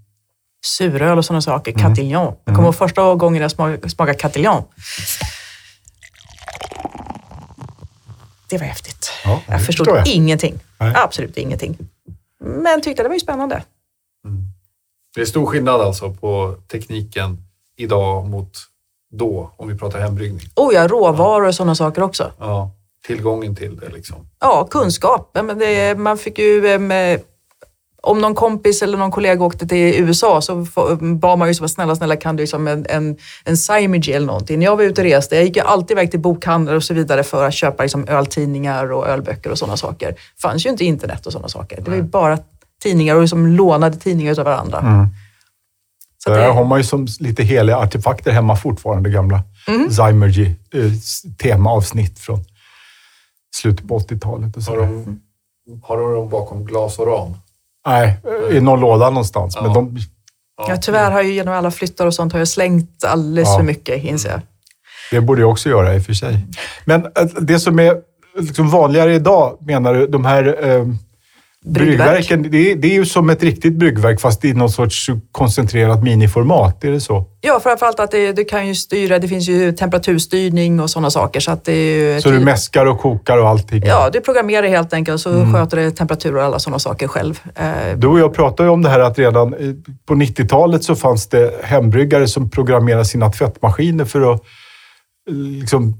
[0.66, 2.34] Suröl och sådana saker, Catillon.
[2.44, 4.62] Jag kommer ihåg första gången jag smakade, smakade Catillon.
[8.48, 9.12] Det var häftigt.
[9.24, 10.06] Ja, jag förstod jag.
[10.06, 10.58] ingenting.
[10.78, 10.92] Nej.
[10.96, 11.76] Absolut ingenting.
[12.46, 13.64] Men tyckte det var ju spännande.
[15.14, 17.38] Det är stor skillnad alltså på tekniken
[17.76, 18.58] idag mot
[19.10, 20.48] då, om vi pratar hembryggning.
[20.56, 22.32] Oh ja, råvaror och sådana saker också.
[22.38, 22.70] Ja,
[23.06, 24.28] tillgången till det liksom.
[24.40, 25.30] Ja, kunskap.
[25.34, 26.78] Men det, man fick ju...
[28.06, 30.66] om någon kompis eller någon kollega åkte till USA så
[31.00, 34.58] bad man ju som snälla, snälla kan du liksom en, en, en Symage eller någonting.
[34.58, 36.94] När jag var ute och reste, jag gick ju alltid iväg till bokhandlar och så
[36.94, 40.08] vidare för att köpa liksom öltidningar och ölböcker och sådana saker.
[40.08, 41.80] Det fanns ju inte internet och sådana saker.
[41.80, 42.38] Det var ju bara
[42.82, 44.78] tidningar och liksom lånade tidningar av varandra.
[44.78, 45.06] Mm.
[46.18, 49.90] Så Där det, har man ju som lite heliga artefakter hemma fortfarande, gamla Mm.
[49.90, 50.92] Zymergy eh,
[51.38, 52.44] temaavsnitt från
[53.54, 54.56] slutet på 80-talet.
[54.56, 54.70] Och så.
[54.70, 55.20] Har de,
[55.82, 57.34] har de dem bakom glas och ram?
[57.86, 58.16] Nej,
[58.50, 59.54] i någon låda någonstans.
[59.56, 59.62] Ja.
[59.62, 59.96] Men de,
[60.68, 63.56] ja, tyvärr har jag ju genom alla flyttar och sånt har jag slängt alldeles Ja.
[63.58, 64.40] för mycket, inser jag.
[65.10, 66.46] det borde jag också göra i och för sig.
[66.84, 67.10] Men eh,
[67.40, 67.94] det som är
[68.38, 70.46] liksom vanligare idag, menar du, de här
[71.66, 75.06] eh, bryggverken, det är, det är ju som ett riktigt bryggverk fast i någon sorts
[75.32, 76.84] koncentrerat miniformat.
[76.84, 77.24] Är det så?
[77.40, 81.40] Ja, framförallt att det, du kan ju styra, det finns ju temperaturstyrning och sådana saker.
[81.40, 83.82] Så, att det är ju Så du mäskar och kokar och allting?
[83.86, 85.52] Ja, du programmerar helt enkelt så Mm.
[85.54, 87.40] sköter det temperatur och alla sådana saker själv.
[87.54, 89.76] Eh, Du och jag pratade ju om det här att redan i-
[90.08, 94.46] på 90-talet så fanns det hembryggare som programmerade sina tvättmaskiner för att eh,
[95.30, 95.94] Liksom,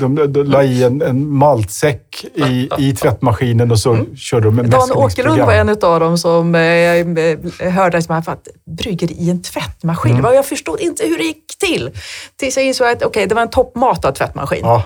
[0.00, 4.56] de, de, de la i en, en maltsäck i, i tvättmaskinen och så körde de
[4.56, 4.70] med Mm.
[4.78, 8.48] Dan Åkerlund var en av dem som eh, eh, hörde som att
[8.78, 10.16] brygger i en tvättmaskin.
[10.16, 10.34] Mm.
[10.34, 11.90] Jag förstod inte hur det gick till.
[12.36, 14.60] Tills jag insåg att okej, det var en toppmatad tvättmaskin.
[14.62, 14.82] Ja,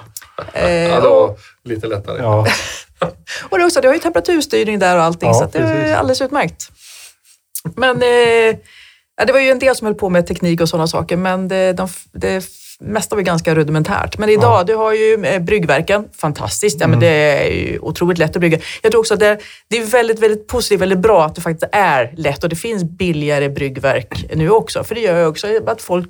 [0.52, 2.18] Eh, Ja, det var lite lättare.
[2.22, 2.46] ja.
[3.48, 5.96] och det, också, det har ju temperaturstyrning där och allting, Ja, så att det är
[5.96, 6.70] alldeles utmärkt.
[7.76, 8.56] Men eh,
[9.26, 11.72] det var ju en del som höll på med teknik och sådana saker, men det,
[11.72, 12.44] de, det
[12.84, 14.18] mesta var ganska rudimentärt.
[14.18, 16.76] Men idag, du har ju eh, bryggverken, fantastiskt.
[16.80, 16.90] Ja, Mm.
[16.90, 17.14] men det
[17.48, 18.58] är ju otroligt lätt att brygga.
[18.82, 21.68] Jag tror också att det, det är väldigt, väldigt positivt, väldigt bra att det faktiskt
[21.72, 24.84] är lätt och det finns billigare bryggverk nu också.
[24.84, 26.08] För det gör ju också att folk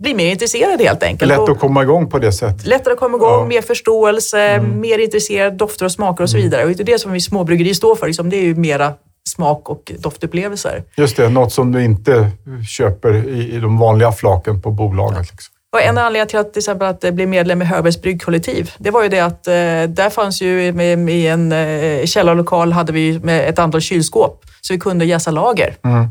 [0.00, 1.28] blir mer intresserade helt enkelt.
[1.28, 2.66] Lätt att komma igång på det sättet.
[2.66, 3.36] lättare att komma igång, Ja.
[3.36, 3.48] Mm.
[3.48, 6.64] mer förståelse, mer intresserad, dofter och smaker och så vidare.
[6.64, 8.92] Och det är det som vi småbryggeri står för, liksom, det är ju mera
[9.28, 10.82] smak och doftupplevelser.
[10.96, 12.30] Just det, något som du inte
[12.68, 15.18] köper i, i de vanliga flaken på bolaget.
[15.30, 15.52] Liksom.
[15.76, 19.02] Och en anledning till att till exempel att bli medlem i Hörbergs bryggkollektiv, det var
[19.02, 19.52] ju det att eh,
[19.88, 24.72] där fanns ju med, i en eh, källarlokal hade vi med ett antal kylskåp så
[24.72, 25.76] vi kunde jäsa lager.
[25.84, 26.08] Mm.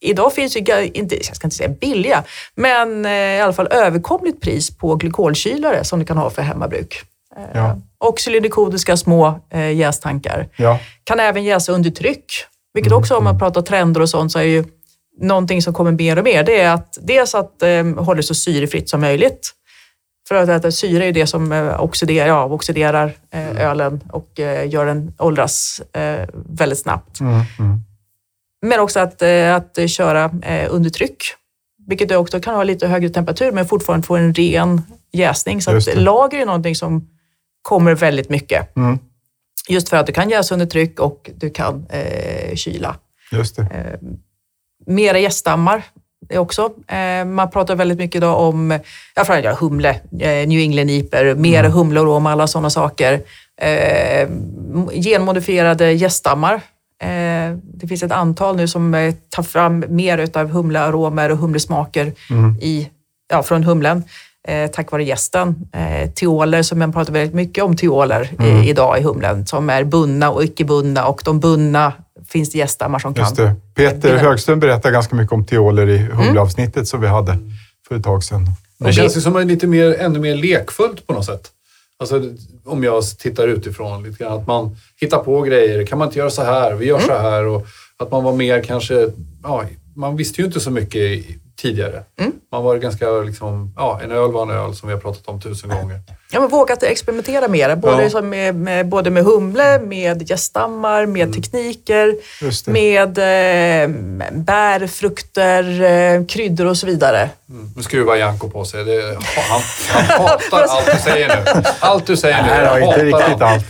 [0.00, 0.60] Idag finns ju,
[0.94, 2.24] inte, jag ska inte säga billiga,
[2.54, 7.02] men eh, i alla fall överkomligt pris på glykolkylare som du kan ha för hemmabruk.
[7.54, 7.78] Ja.
[7.98, 9.40] Och cylindrikodiska små
[9.74, 10.48] jästankar.
[10.56, 10.78] Ja.
[11.04, 12.24] Kan även jäsa under tryck,
[12.74, 14.64] vilket också om man pratar trender och sånt så är ju
[15.20, 16.42] någonting som kommer mer och mer.
[16.42, 19.52] Det är att dels att eh, hålla det så syrefritt som möjligt.
[20.28, 24.40] För att, att syre är ju det som eh, oxiderar, ja, oxiderar eh, ölen och
[24.40, 27.20] eh, gör den åldras eh, väldigt snabbt.
[27.20, 27.34] Mm.
[27.58, 27.80] Mm.
[28.66, 30.30] Men också att, eh, att köra
[30.70, 31.24] under tryck,
[31.86, 34.82] vilket också kan ha lite högre temperatur men fortfarande få en ren
[35.12, 35.62] jäsning.
[35.62, 37.08] Så att lager är någonting som
[37.62, 38.76] kommer väldigt mycket.
[38.76, 38.98] Mm.
[39.68, 41.86] Just för att du kan jäsa under tryck och du kan
[42.54, 42.96] kyla.
[43.32, 43.98] Just det.
[44.86, 45.82] Mera gäststammar
[46.38, 46.70] också.
[46.88, 48.70] Eh, man pratar väldigt mycket idag om
[49.14, 53.20] ja, framförallt, humle, eh, New England IPer, mera humle och rom, alla sådana saker.
[53.60, 54.28] eh,
[54.92, 56.60] genmodifierade gäststammar.
[57.74, 62.12] Det finns ett antal nu som tar fram mer utav humlearomer och humlesmaker
[62.60, 62.88] i,
[63.32, 64.04] ja, från humlen
[64.72, 65.54] tack vare gästen.
[65.72, 69.84] Eh, teoler, som man pratar väldigt mycket om teoler i, idag i humlen, som är
[69.84, 71.92] bundna och icke bundna och de bundna
[72.32, 73.46] finns det gäststammar som Just kan.
[73.46, 73.54] det.
[73.74, 74.16] Peter.
[74.16, 76.16] Högström berättar ganska mycket om teoler i Mm.
[76.16, 77.38] humleavsnittet som vi hade
[77.88, 78.46] för ett tag sedan.
[78.78, 81.50] Det känns ju som en lite mer, ännu mer lekfullt på något sätt.
[81.98, 82.22] Alltså,
[82.64, 84.32] om jag tittar utifrån lite grann.
[84.38, 85.86] Att man hittar på grejer.
[85.86, 86.74] Kan man inte göra så här?
[86.74, 87.44] Vi gör så här.
[87.46, 87.66] Och
[87.96, 89.08] att man var mer kanske...
[89.42, 89.64] Ja,
[89.96, 91.24] man visste ju inte så mycket
[91.56, 92.02] tidigare.
[92.52, 93.74] Man var ganska liksom...
[93.76, 96.00] Ja, en öl var en öl som vi har pratat om tusen gånger.
[96.34, 98.22] Ja, men vågat experimentera mer, både, Ja.
[98.22, 102.72] med, med, både med humle, med gäststammar, med tekniker, Just det.
[102.72, 103.88] med eh,
[104.32, 107.30] bär, frukter, eh, kryddor och så vidare.
[107.50, 107.70] Mm.
[107.76, 108.84] Nu skruvar Janko på sig.
[108.84, 111.62] Det, han, han hatar allt du säger nu.
[111.80, 112.48] Allt du säger nu.
[112.48, 113.64] Nej, då, inte riktigt allt.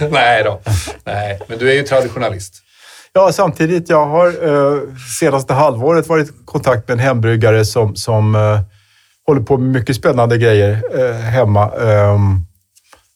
[0.12, 0.60] Nej då.
[1.04, 2.62] Nej, men du är ju traditionalist.
[3.16, 4.80] Ja, samtidigt, jag har eh,
[5.20, 8.60] senaste halvåret varit i kontakt med en hembryggare som, som eh,
[9.26, 11.70] håller på med mycket spännande grejer eh, hemma.
[11.72, 12.40] ehm,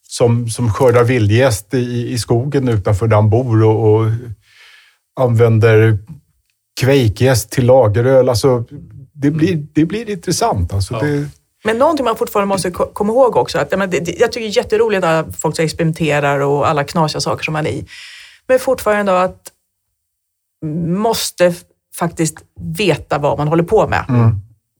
[0.02, 4.06] som, som skördar vildgäst i, i skogen utanför där han bor och, och
[5.20, 5.98] använder
[6.80, 8.28] kveikgäst till lageröl.
[8.28, 8.64] Alltså,
[9.12, 10.72] det, blir, det blir intressant.
[10.74, 11.00] Alltså, Ja.
[11.02, 11.28] det,
[11.64, 15.04] Men någonting man fortfarande måste ko- komma ihåg också, att, jag tycker det är jätteroligt
[15.04, 17.86] att folk experimenterar och alla knasiga saker som man är i.
[18.48, 19.40] Men fortfarande då att
[20.96, 21.54] måste
[21.98, 24.04] faktiskt veta vad man håller på med.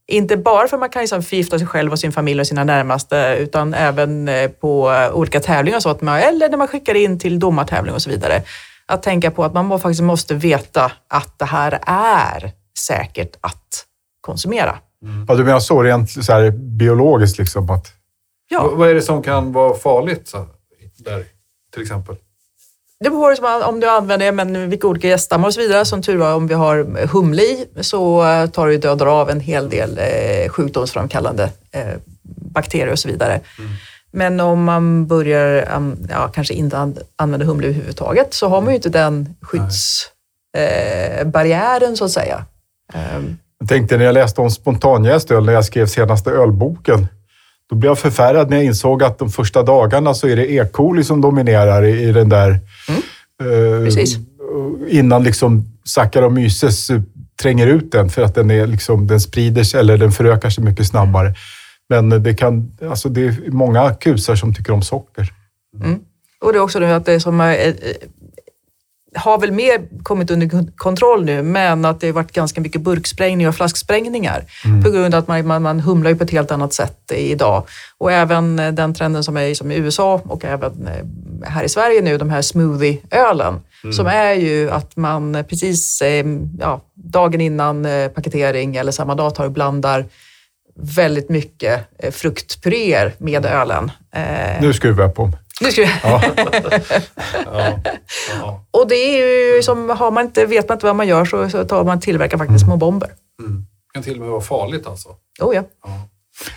[0.07, 2.64] Inte bara för att man kan liksom förgifta sig själv och sin familj och sina
[2.64, 6.68] närmaste, utan även eh, på eh, olika tävlingar och så, att man, eller när man
[6.68, 8.43] skickar in till domartävling och så vidare.
[8.87, 13.85] Att tänka på att man faktiskt måste veta att det här är säkert att
[14.20, 14.78] konsumera.
[15.28, 17.39] ja, du menar så rent så här, biologiskt?
[17.39, 17.93] Liksom, att,
[18.49, 18.62] Ja.
[18.62, 20.47] Vad- Vad är det som kan vara farligt så,
[20.99, 21.24] där,
[21.72, 22.16] till exempel?
[23.05, 25.85] Det beror på om du använder men vilka olika gäststammar och så vidare.
[25.85, 29.41] Som tur var om vi har humle i så eh, tar det dödar av en
[29.41, 31.83] hel del eh, sjukdomsframkallande eh,
[32.55, 33.41] bakterier och så vidare.
[34.13, 35.69] Men om man börjar
[36.11, 41.97] ja, kanske inte an- använda humle överhuvudtaget så har man ju inte den skyddsbarriären barriären,
[41.97, 42.45] så att säga.
[42.95, 47.07] Ehm, Jag tänkte när jag läste om spontanjäst öl, när jag skrev senaste ölboken,
[47.71, 50.66] då blev jag förfärad när jag insåg att de första dagarna så är det E.
[50.73, 52.51] coli som dominerar i, i den där...
[52.51, 54.18] eh, Precis.
[54.89, 57.01] Innan liksom Saccharomyces eh,
[57.43, 60.64] tränger ut den för att den, är liksom, den sprider sig eller den förökar sig
[60.64, 61.35] mycket snabbare.
[61.89, 65.33] Men det, kan, alltså det är många kusar som tycker om socker.
[66.41, 67.75] Och det är också nu att det som är, eh,
[69.15, 72.81] har väl mer kommit under kon- kontroll nu, men att det har varit ganska mycket
[72.81, 74.45] burksprängningar och flasksprängningar
[74.85, 77.65] på grund av att man, man, man humlar ju på ett helt annat sätt idag.
[77.99, 81.65] Och även eh, den trenden som är i- som i USA och även eh, här
[81.65, 83.61] i Sverige nu, de här smoothie-ölen,
[83.97, 86.27] som är ju att man precis eh,
[86.61, 90.05] ja, dagen innan paketering eller samma dag tar och blandar
[90.83, 91.81] väldigt mycket
[92.11, 93.91] fruktpuréer med ölen.
[94.15, 95.39] Eh, Nu skruvar jag på mig.
[95.61, 95.91] Nu ska vi...
[96.03, 96.23] Ja.
[98.41, 98.65] Ja.
[98.71, 101.51] Och det är ju som, har man inte, vet man inte vad man gör så,
[101.51, 103.11] så tar man tillverkar faktiskt små bomber.
[103.43, 103.67] Mm.
[103.95, 105.09] kan till och med vara farligt alltså.
[105.41, 105.63] Oh ja.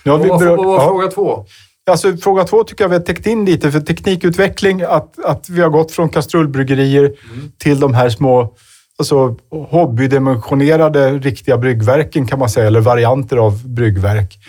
[0.04, 0.88] Nu har Och vi vad, var ja.
[0.88, 1.46] fråga två?
[1.90, 5.62] Alltså, fråga två tycker jag vi har täckt in lite, för teknikutveckling, att, att vi
[5.62, 7.14] har gått från kastrullbryggerier
[7.58, 8.56] till de här små
[8.98, 9.36] alltså,
[9.70, 14.40] hobbydimensionerade riktiga bryggverken kan man säga, eller varianter av bryggverk.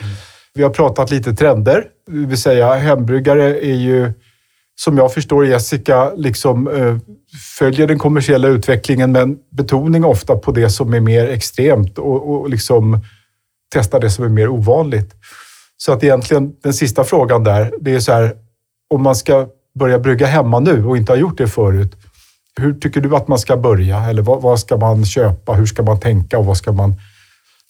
[0.54, 4.12] Vi har pratat lite trender, det vill säga hembryggare är ju,
[4.76, 6.96] som jag förstår Jessica, liksom eh,
[7.58, 12.50] följer den kommersiella utvecklingen men betoning ofta på det som är mer extremt och, och
[12.50, 13.00] liksom
[13.74, 15.14] testar det som är mer ovanligt.
[15.76, 18.36] Så att egentligen den sista frågan där, det är så här,
[18.90, 19.46] om man ska
[19.78, 21.92] börja brygga hemma nu och inte har gjort det förut,
[22.56, 24.00] hur tycker du att man ska börja?
[24.00, 25.52] Eller vad, vad ska man köpa?
[25.52, 26.94] Hur ska man tänka och vad ska man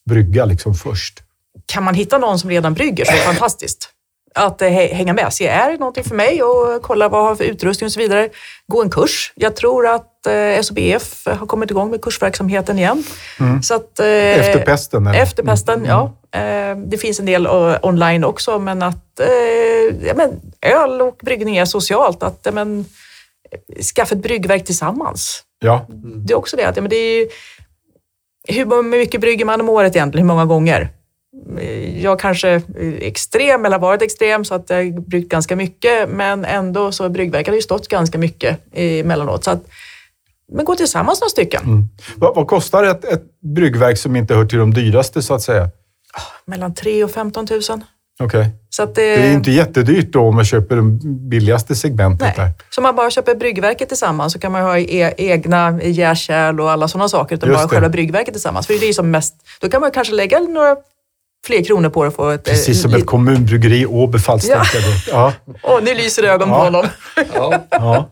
[0.07, 1.23] brygga liksom först?
[1.67, 3.94] Kan man hitta någon som redan brygger så är det fantastiskt.
[4.37, 7.25] Att eh, hä- hänga med, se är det någonting för mig och kolla vad jag
[7.29, 8.29] har för utrustning och så vidare.
[8.67, 9.33] Gå en kurs.
[9.35, 13.05] Jag tror att eh, SOBF har kommit igång med kursverksamheten igen.
[13.63, 15.07] Så att, eh, Efter pesten?
[15.07, 15.19] Eller?
[15.23, 16.13] Efter pesten, ja.
[16.41, 17.47] Eh, Det finns en del
[17.83, 19.21] online också, men att
[20.01, 22.23] ja, men, öl och bryggning är socialt.
[22.23, 22.85] Att ja, men,
[23.97, 25.43] skaffa ett bryggverk tillsammans.
[25.59, 25.87] Ja.
[26.27, 26.65] Det är också det.
[26.69, 27.29] Att, ja, men det är,
[28.49, 30.27] hur mycket brygger man om året egentligen?
[30.29, 30.89] Hur många gånger?
[32.03, 32.63] Jag kanske är
[33.01, 36.09] extrem, eller varit extrem, så att jag har bryggt ganska mycket.
[36.09, 39.45] Men ändå så har bryggverket ju stått ganska mycket emellanåt.
[39.45, 39.65] Så att,
[40.53, 41.89] men gå tillsammans några stycken.
[42.17, 43.23] Vad, vad kostar ett, ett
[43.55, 45.69] bryggverk som inte hör till de dyraste så att säga?
[46.47, 47.61] Mellan 3 och 15 000.
[48.23, 48.51] Okej.
[48.71, 50.83] Så att Det är inte jättedyrt då om man köper det
[51.29, 52.45] billigaste segmentet där.
[52.45, 52.55] Nej.
[52.71, 56.89] Så man bara köper bryggverket tillsammans så kan man ha e egna jäskärl och alla
[56.89, 57.37] sådana saker.
[57.37, 57.69] Utan Just bara det.
[57.69, 58.67] själva bryggverket tillsammans.
[58.67, 60.77] För det är som mest, då kan man kanske lägga några
[61.45, 62.49] fler kronor på det och få ett...
[62.49, 64.63] eh, Precis som li- ett kommunbryggeri i Åby Falsterbo.
[65.11, 65.33] Ja.
[65.63, 66.65] Åh, nu lyser ögonen på Ja.
[66.65, 66.87] honom.
[67.35, 67.65] Ja.
[67.71, 68.09] Ja.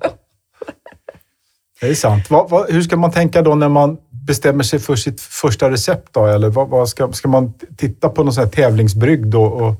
[1.81, 2.31] Det är sant.
[2.31, 6.09] Vad, vad, hur ska man tänka då när man bestämmer sig för sitt första recept?
[6.13, 6.27] Då?
[6.27, 9.27] Eller vad, vad ska, ska man titta på någon sån här tävlingsbrygd?
[9.27, 9.43] då?
[9.45, 9.75] Och,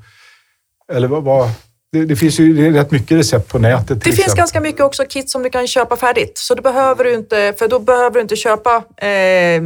[0.93, 1.51] eller vad, vad,
[1.93, 4.39] det, det finns ju rätt mycket recept på nätet Det finns exempel.
[4.39, 6.39] ganska mycket också kit som du kan köpa färdigt.
[6.39, 8.77] Så det behöver du inte, för då behöver du inte köpa
[9.07, 9.63] eh,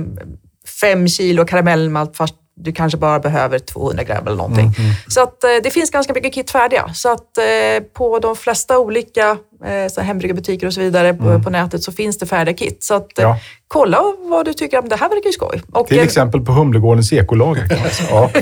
[0.80, 4.72] fem kilo karamellmalt fast du kanske bara behöver 200 gram eller någonting.
[4.78, 6.94] Mm, Så att, eh, det finns ganska mycket kit färdiga.
[6.94, 11.82] Så att eh, på de flesta olika eh, hembryggarbutiker och så vidare på, på nätet
[11.82, 12.84] så finns det färdiga kit.
[12.84, 13.30] Så att, Mm.
[13.30, 13.38] Ja.
[13.68, 15.62] kolla vad du tycker om det här verkar ju skoj.
[15.72, 17.66] Och, Till exempel på Humlegårdens ekolager.
[18.10, 18.30] Ja.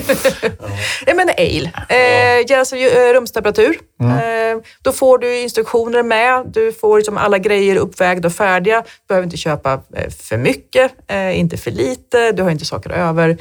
[1.07, 1.71] Ja, men ale.
[1.89, 3.79] Eh, jäser eh, rumstemperatur.
[4.01, 6.43] Eh, då får du instruktioner med.
[6.47, 8.81] Du får liksom alla grejer uppvägda och färdiga.
[8.81, 9.81] Du behöver inte köpa
[10.29, 12.33] för mycket, eh, inte för lite.
[12.33, 13.39] Du har inte saker över.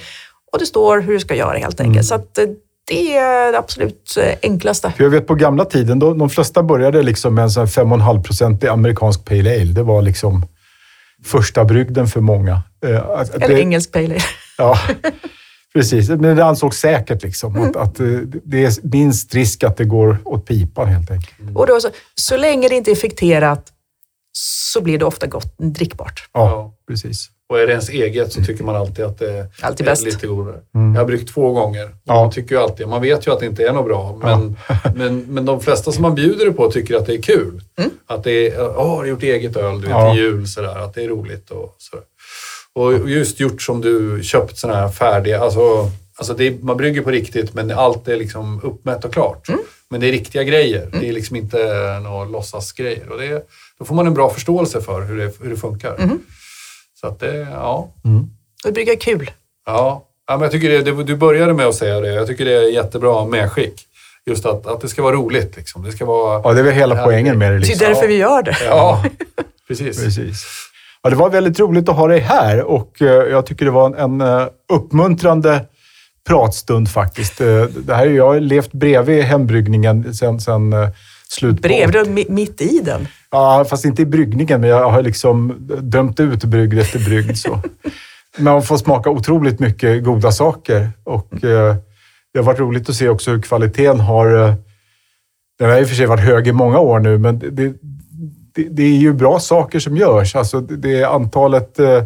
[0.54, 2.06] Och det står hur du ska göra helt enkelt.
[2.06, 2.46] Så att, eh,
[2.88, 4.92] det är det absolut eh, enklaste.
[4.98, 7.68] För jag vet på gamla tiden, då, de flesta började liksom med en sån här
[7.68, 9.72] 5,5-procentig amerikansk pale ale.
[9.74, 10.46] Det var liksom
[11.26, 12.62] första brygden för många.
[12.86, 14.20] Eh, Eller det- engelsk pale ale.
[14.58, 14.80] Ja,
[15.74, 16.10] precis.
[16.10, 17.56] Men det ansågs säkert liksom.
[17.56, 17.70] Mm.
[17.70, 17.96] Att, att
[18.44, 21.58] det är minst risk att det går åt pipan helt enkelt.
[21.58, 23.70] Och då, så, så länge det inte är fikterat
[24.38, 26.30] så blir det ofta gott, drickbart.
[26.34, 26.74] Ja.
[26.88, 27.30] precis.
[27.50, 30.04] Och är det ens eget så tycker man alltid att det Alltid är bäst.
[30.06, 30.60] lite godare.
[30.72, 31.86] Jag har bryggt två gånger.
[31.86, 32.14] Och Ja.
[32.24, 34.58] Man tycker ju alltid, man vet ju att det inte är något bra, men,
[34.96, 37.62] men, men de flesta som man bjuder det på tycker att det är kul.
[38.08, 40.16] Att det är, åh, har du gjort eget öl, du vet, Ja.
[40.16, 42.06] jul, sådär, att det är roligt och sådär.
[42.76, 47.02] Och just gjort som du köpt sådana här färdiga, alltså, alltså det är, man brygger
[47.02, 49.48] på riktigt men allt är liksom uppmätt och klart.
[49.90, 51.58] Men det är riktiga grejer, det är liksom inte
[52.04, 53.10] några låtsasgrejer.
[53.10, 53.48] Och det,
[53.80, 56.10] då får man en bra förståelse för hur det, hur det funkar.
[57.04, 57.90] Så att det, ja.
[58.04, 59.32] Och det brygger kul.
[59.66, 62.08] Ja, ja men jag tycker det, det, du började med att säga det.
[62.14, 63.74] Jag tycker det är jättebra medskick.
[64.26, 65.58] Just att, att det ska vara roligt.
[65.58, 65.84] Liksom.
[65.84, 66.42] Det ska vara...
[66.44, 67.58] Ja, det är väl hela poängen med det.
[67.60, 67.88] Det är Liksom.
[67.88, 68.58] därför vi gör det.
[68.66, 69.04] Ja,
[69.68, 70.04] precis.
[70.04, 70.46] Precis.
[71.02, 73.86] Ja, det var väldigt roligt att ha dig här och eh, jag tycker det var
[73.86, 75.66] en, en eh, uppmuntrande
[76.28, 77.42] pratstund faktiskt.
[77.42, 80.76] Eh, Det här, är- jag har levt bredvid hembryggningen sedan sen,
[81.30, 83.08] slut på Brev, du är mi- mitt i den.
[83.34, 87.38] Ja, fast inte i bryggningen, men jag har liksom dömt ut brygd efter brygd.
[87.38, 87.60] Så.
[88.38, 90.90] Men man får smaka otroligt mycket goda saker.
[91.04, 91.76] Och eh,
[92.34, 94.48] det har varit roligt att se också hur kvaliteten har...
[94.48, 94.54] Eh,
[95.60, 97.74] den har i och för sig varit hög i många år nu, men det, det,
[98.70, 100.36] det, är ju bra saker som görs.
[100.36, 101.80] Alltså det, det antalet...
[101.80, 102.04] Eh,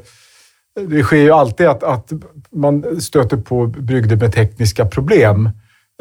[0.88, 2.12] det sker ju alltid att, att
[2.52, 5.50] man stöter på brygder med tekniska problem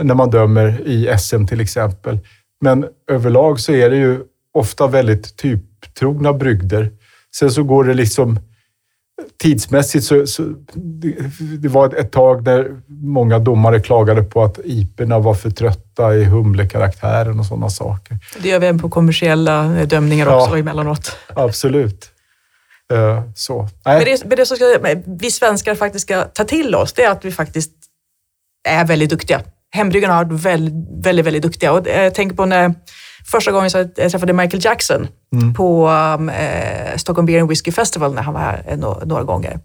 [0.02, 2.18] när man dömer i SM till exempel.
[2.60, 4.20] Men överlag så är det ju
[4.56, 6.90] ofta väldigt typtrogna brygder.
[7.38, 8.38] Sen så går det liksom
[9.42, 10.42] tidsmässigt så, så
[11.58, 16.24] det, var ett tag när många domare klagade på att iperna var för trötta i
[16.24, 18.18] humlekaraktären och sådana saker.
[18.42, 20.42] Det gör vi även på kommersiella eh, dömningar Ja.
[20.42, 21.16] också emellanåt.
[21.34, 22.10] Absolut.
[22.92, 23.68] Eh, så.
[23.84, 27.10] Men det, men det som ska, vi svenskar faktiskt ska ta till oss, det är
[27.10, 27.72] att vi faktiskt
[28.68, 29.40] är väldigt duktiga.
[29.70, 31.72] Hembryggarna har varit väldigt, väldigt, väldigt duktiga.
[31.72, 32.74] Och jag tänker på när
[33.26, 35.08] första gången så jag träffade Michael Jackson
[35.56, 39.22] på um, eh, Stockholm Beer and Whiskey Festival när han var här eh, no, några
[39.22, 39.60] gånger.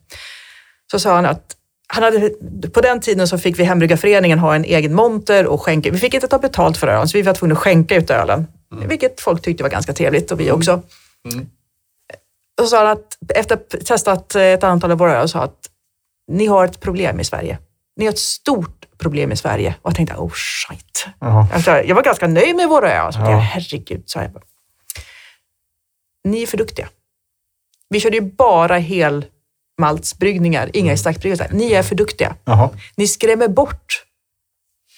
[0.92, 1.56] Så sa han att
[1.88, 2.30] han hade,
[2.74, 5.92] på den tiden så fick vi Hembryggarföreningen ha en egen monter och skänka.
[5.92, 8.48] Vi fick inte ta betalt för ölen, så vi var tvungna att skänka ut ölen.
[8.88, 10.82] Vilket folk tyckte var ganska trevligt och vi också.
[12.62, 15.70] Och så sa han att efter att testat ett antal av våra öl, sa att
[16.32, 17.58] ni har ett problem i Sverige.
[17.96, 19.76] Ni har ett stort problem i Sverige.
[19.82, 21.06] Och jag tänkte, oh shit.
[21.20, 21.84] Jaha.
[21.86, 23.14] Jag var ganska nöjd med våra öl.
[23.14, 23.32] Så Ja.
[23.32, 23.38] ja.
[23.38, 24.32] Herregud, sa jag.
[24.32, 24.44] bara.
[26.24, 26.90] Ni är för duktiga.
[27.90, 31.50] Vi körde ju bara helmaltsbryggningar, inga extraktbryggningar.
[31.54, 32.36] Ni är för duktiga.
[32.46, 32.70] Jaha.
[32.98, 34.04] Ni skrämmer bort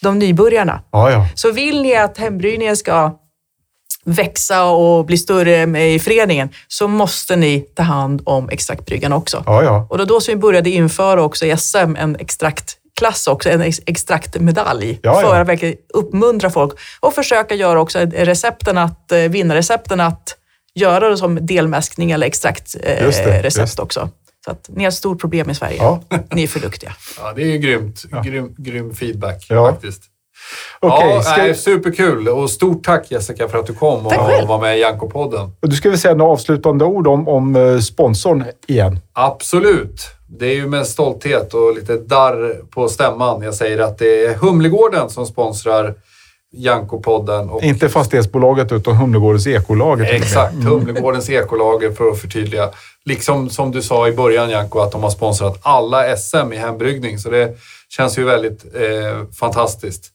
[0.02, 0.82] de nybörjarna.
[0.92, 1.28] Ja, ja.
[1.36, 3.20] Så vill ni att hembryggningen ska
[4.06, 9.44] växa och bli större med- i föreningen så måste ni ta hand om extraktbryggarna också.
[9.46, 9.88] Ja, ja.
[9.90, 12.16] Och då, då som vi började införa också i SM en
[12.94, 15.00] extraktklass också, en ex- extraktmedalj.
[15.02, 15.28] Ja, ja.
[15.28, 20.38] För att verkligen uppmuntra folk och försöka göra också recepten att, eh, vinnarrecepten att
[20.76, 24.10] göra det som delmäskning eller extraktrecept recept också.
[24.46, 25.78] Så att ni har ett stort problem i Sverige.
[25.78, 26.02] Ja.
[26.32, 26.94] Ni är för duktiga.
[27.20, 28.04] Ja, det är ju grymt.
[28.24, 29.72] Grym, grym feedback Ja.
[29.72, 30.02] faktiskt.
[30.80, 32.28] Okej, ja, ska- nej, superkul.
[32.30, 34.48] Och stort tack Jessica för att du kom Tack och, själv.
[34.48, 35.52] var med i Janko-podden.
[35.62, 39.00] Och Du ska väl säga några avslutande ord om, om eh, sponsorn igen?
[39.14, 40.02] Absolut.
[40.40, 44.34] Det är ju med stolthet och lite darr på stämman jag säger att det är
[44.34, 45.96] Humlegården som sponsrar
[46.54, 47.50] Janko-podden.
[47.50, 50.14] Och Inte fastighetsbolaget utan Humlegårdens ekolager.
[50.14, 52.70] Exakt, Humlegårdens ekolager för att förtydliga.
[53.06, 57.20] Liksom som du sa i början Janko, att de har sponsrat alla SM i hembryggning.
[57.20, 57.58] Så det
[57.90, 60.10] känns ju väldigt eh, fantastiskt.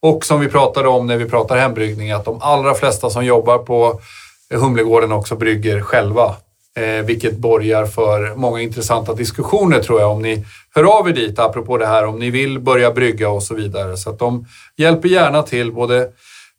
[0.00, 3.58] Och som vi pratade om när vi pratar hembryggning, att de allra flesta som jobbar
[3.58, 4.00] på
[4.54, 6.34] Humlegården också brygger själva.
[6.76, 10.44] Eh, vilket borgar för många intressanta diskussioner tror jag om ni
[10.74, 13.96] hör av er dit, apropå det här om ni vill börja brygga och så vidare.
[13.96, 14.46] Så att de
[14.76, 16.08] hjälper gärna till både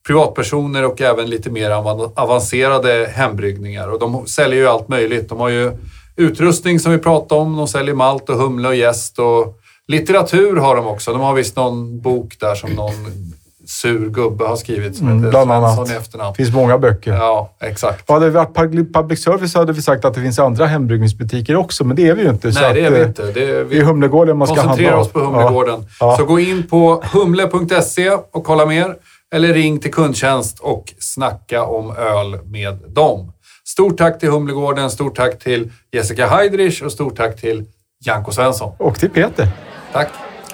[0.07, 1.71] privatpersoner och även lite mer
[2.15, 3.87] avancerade hembryggningar.
[3.87, 5.29] Och de säljer ju allt möjligt.
[5.29, 5.71] De har ju
[6.15, 7.57] utrustning som vi pratade om.
[7.57, 11.11] De säljer malt och humle och jäst och litteratur har de också.
[11.11, 13.33] De har visst någon bok där som någon
[13.65, 15.89] sur gubbe har skrivit som mm, heter bland annat.
[15.89, 16.33] i efternamn.
[16.37, 17.13] Det finns många böcker.
[17.13, 18.09] Ja, exakt.
[18.09, 21.95] Hade det varit public service hade vi sagt att det finns andra hembryggningsbutiker också, men
[21.95, 22.47] det är vi ju inte.
[22.47, 23.31] Nej, det är vi eh, inte.
[23.31, 25.85] Det är, vi är Humlegården man ska handla Koncentrera oss på Humlegården.
[25.99, 26.17] Ja.
[26.17, 28.95] Så gå in på humle.se och kolla mer.
[29.35, 33.31] Eller ring till kundtjänst och snacka om öl med dem.
[33.67, 37.65] Stort tack till Humlegården, stort tack till Jessica Heidrich och stort tack till
[38.05, 38.73] Janko Svensson.
[38.77, 39.47] Och till Peter.
[39.93, 40.09] Tack.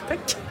[0.07, 0.50] Tack.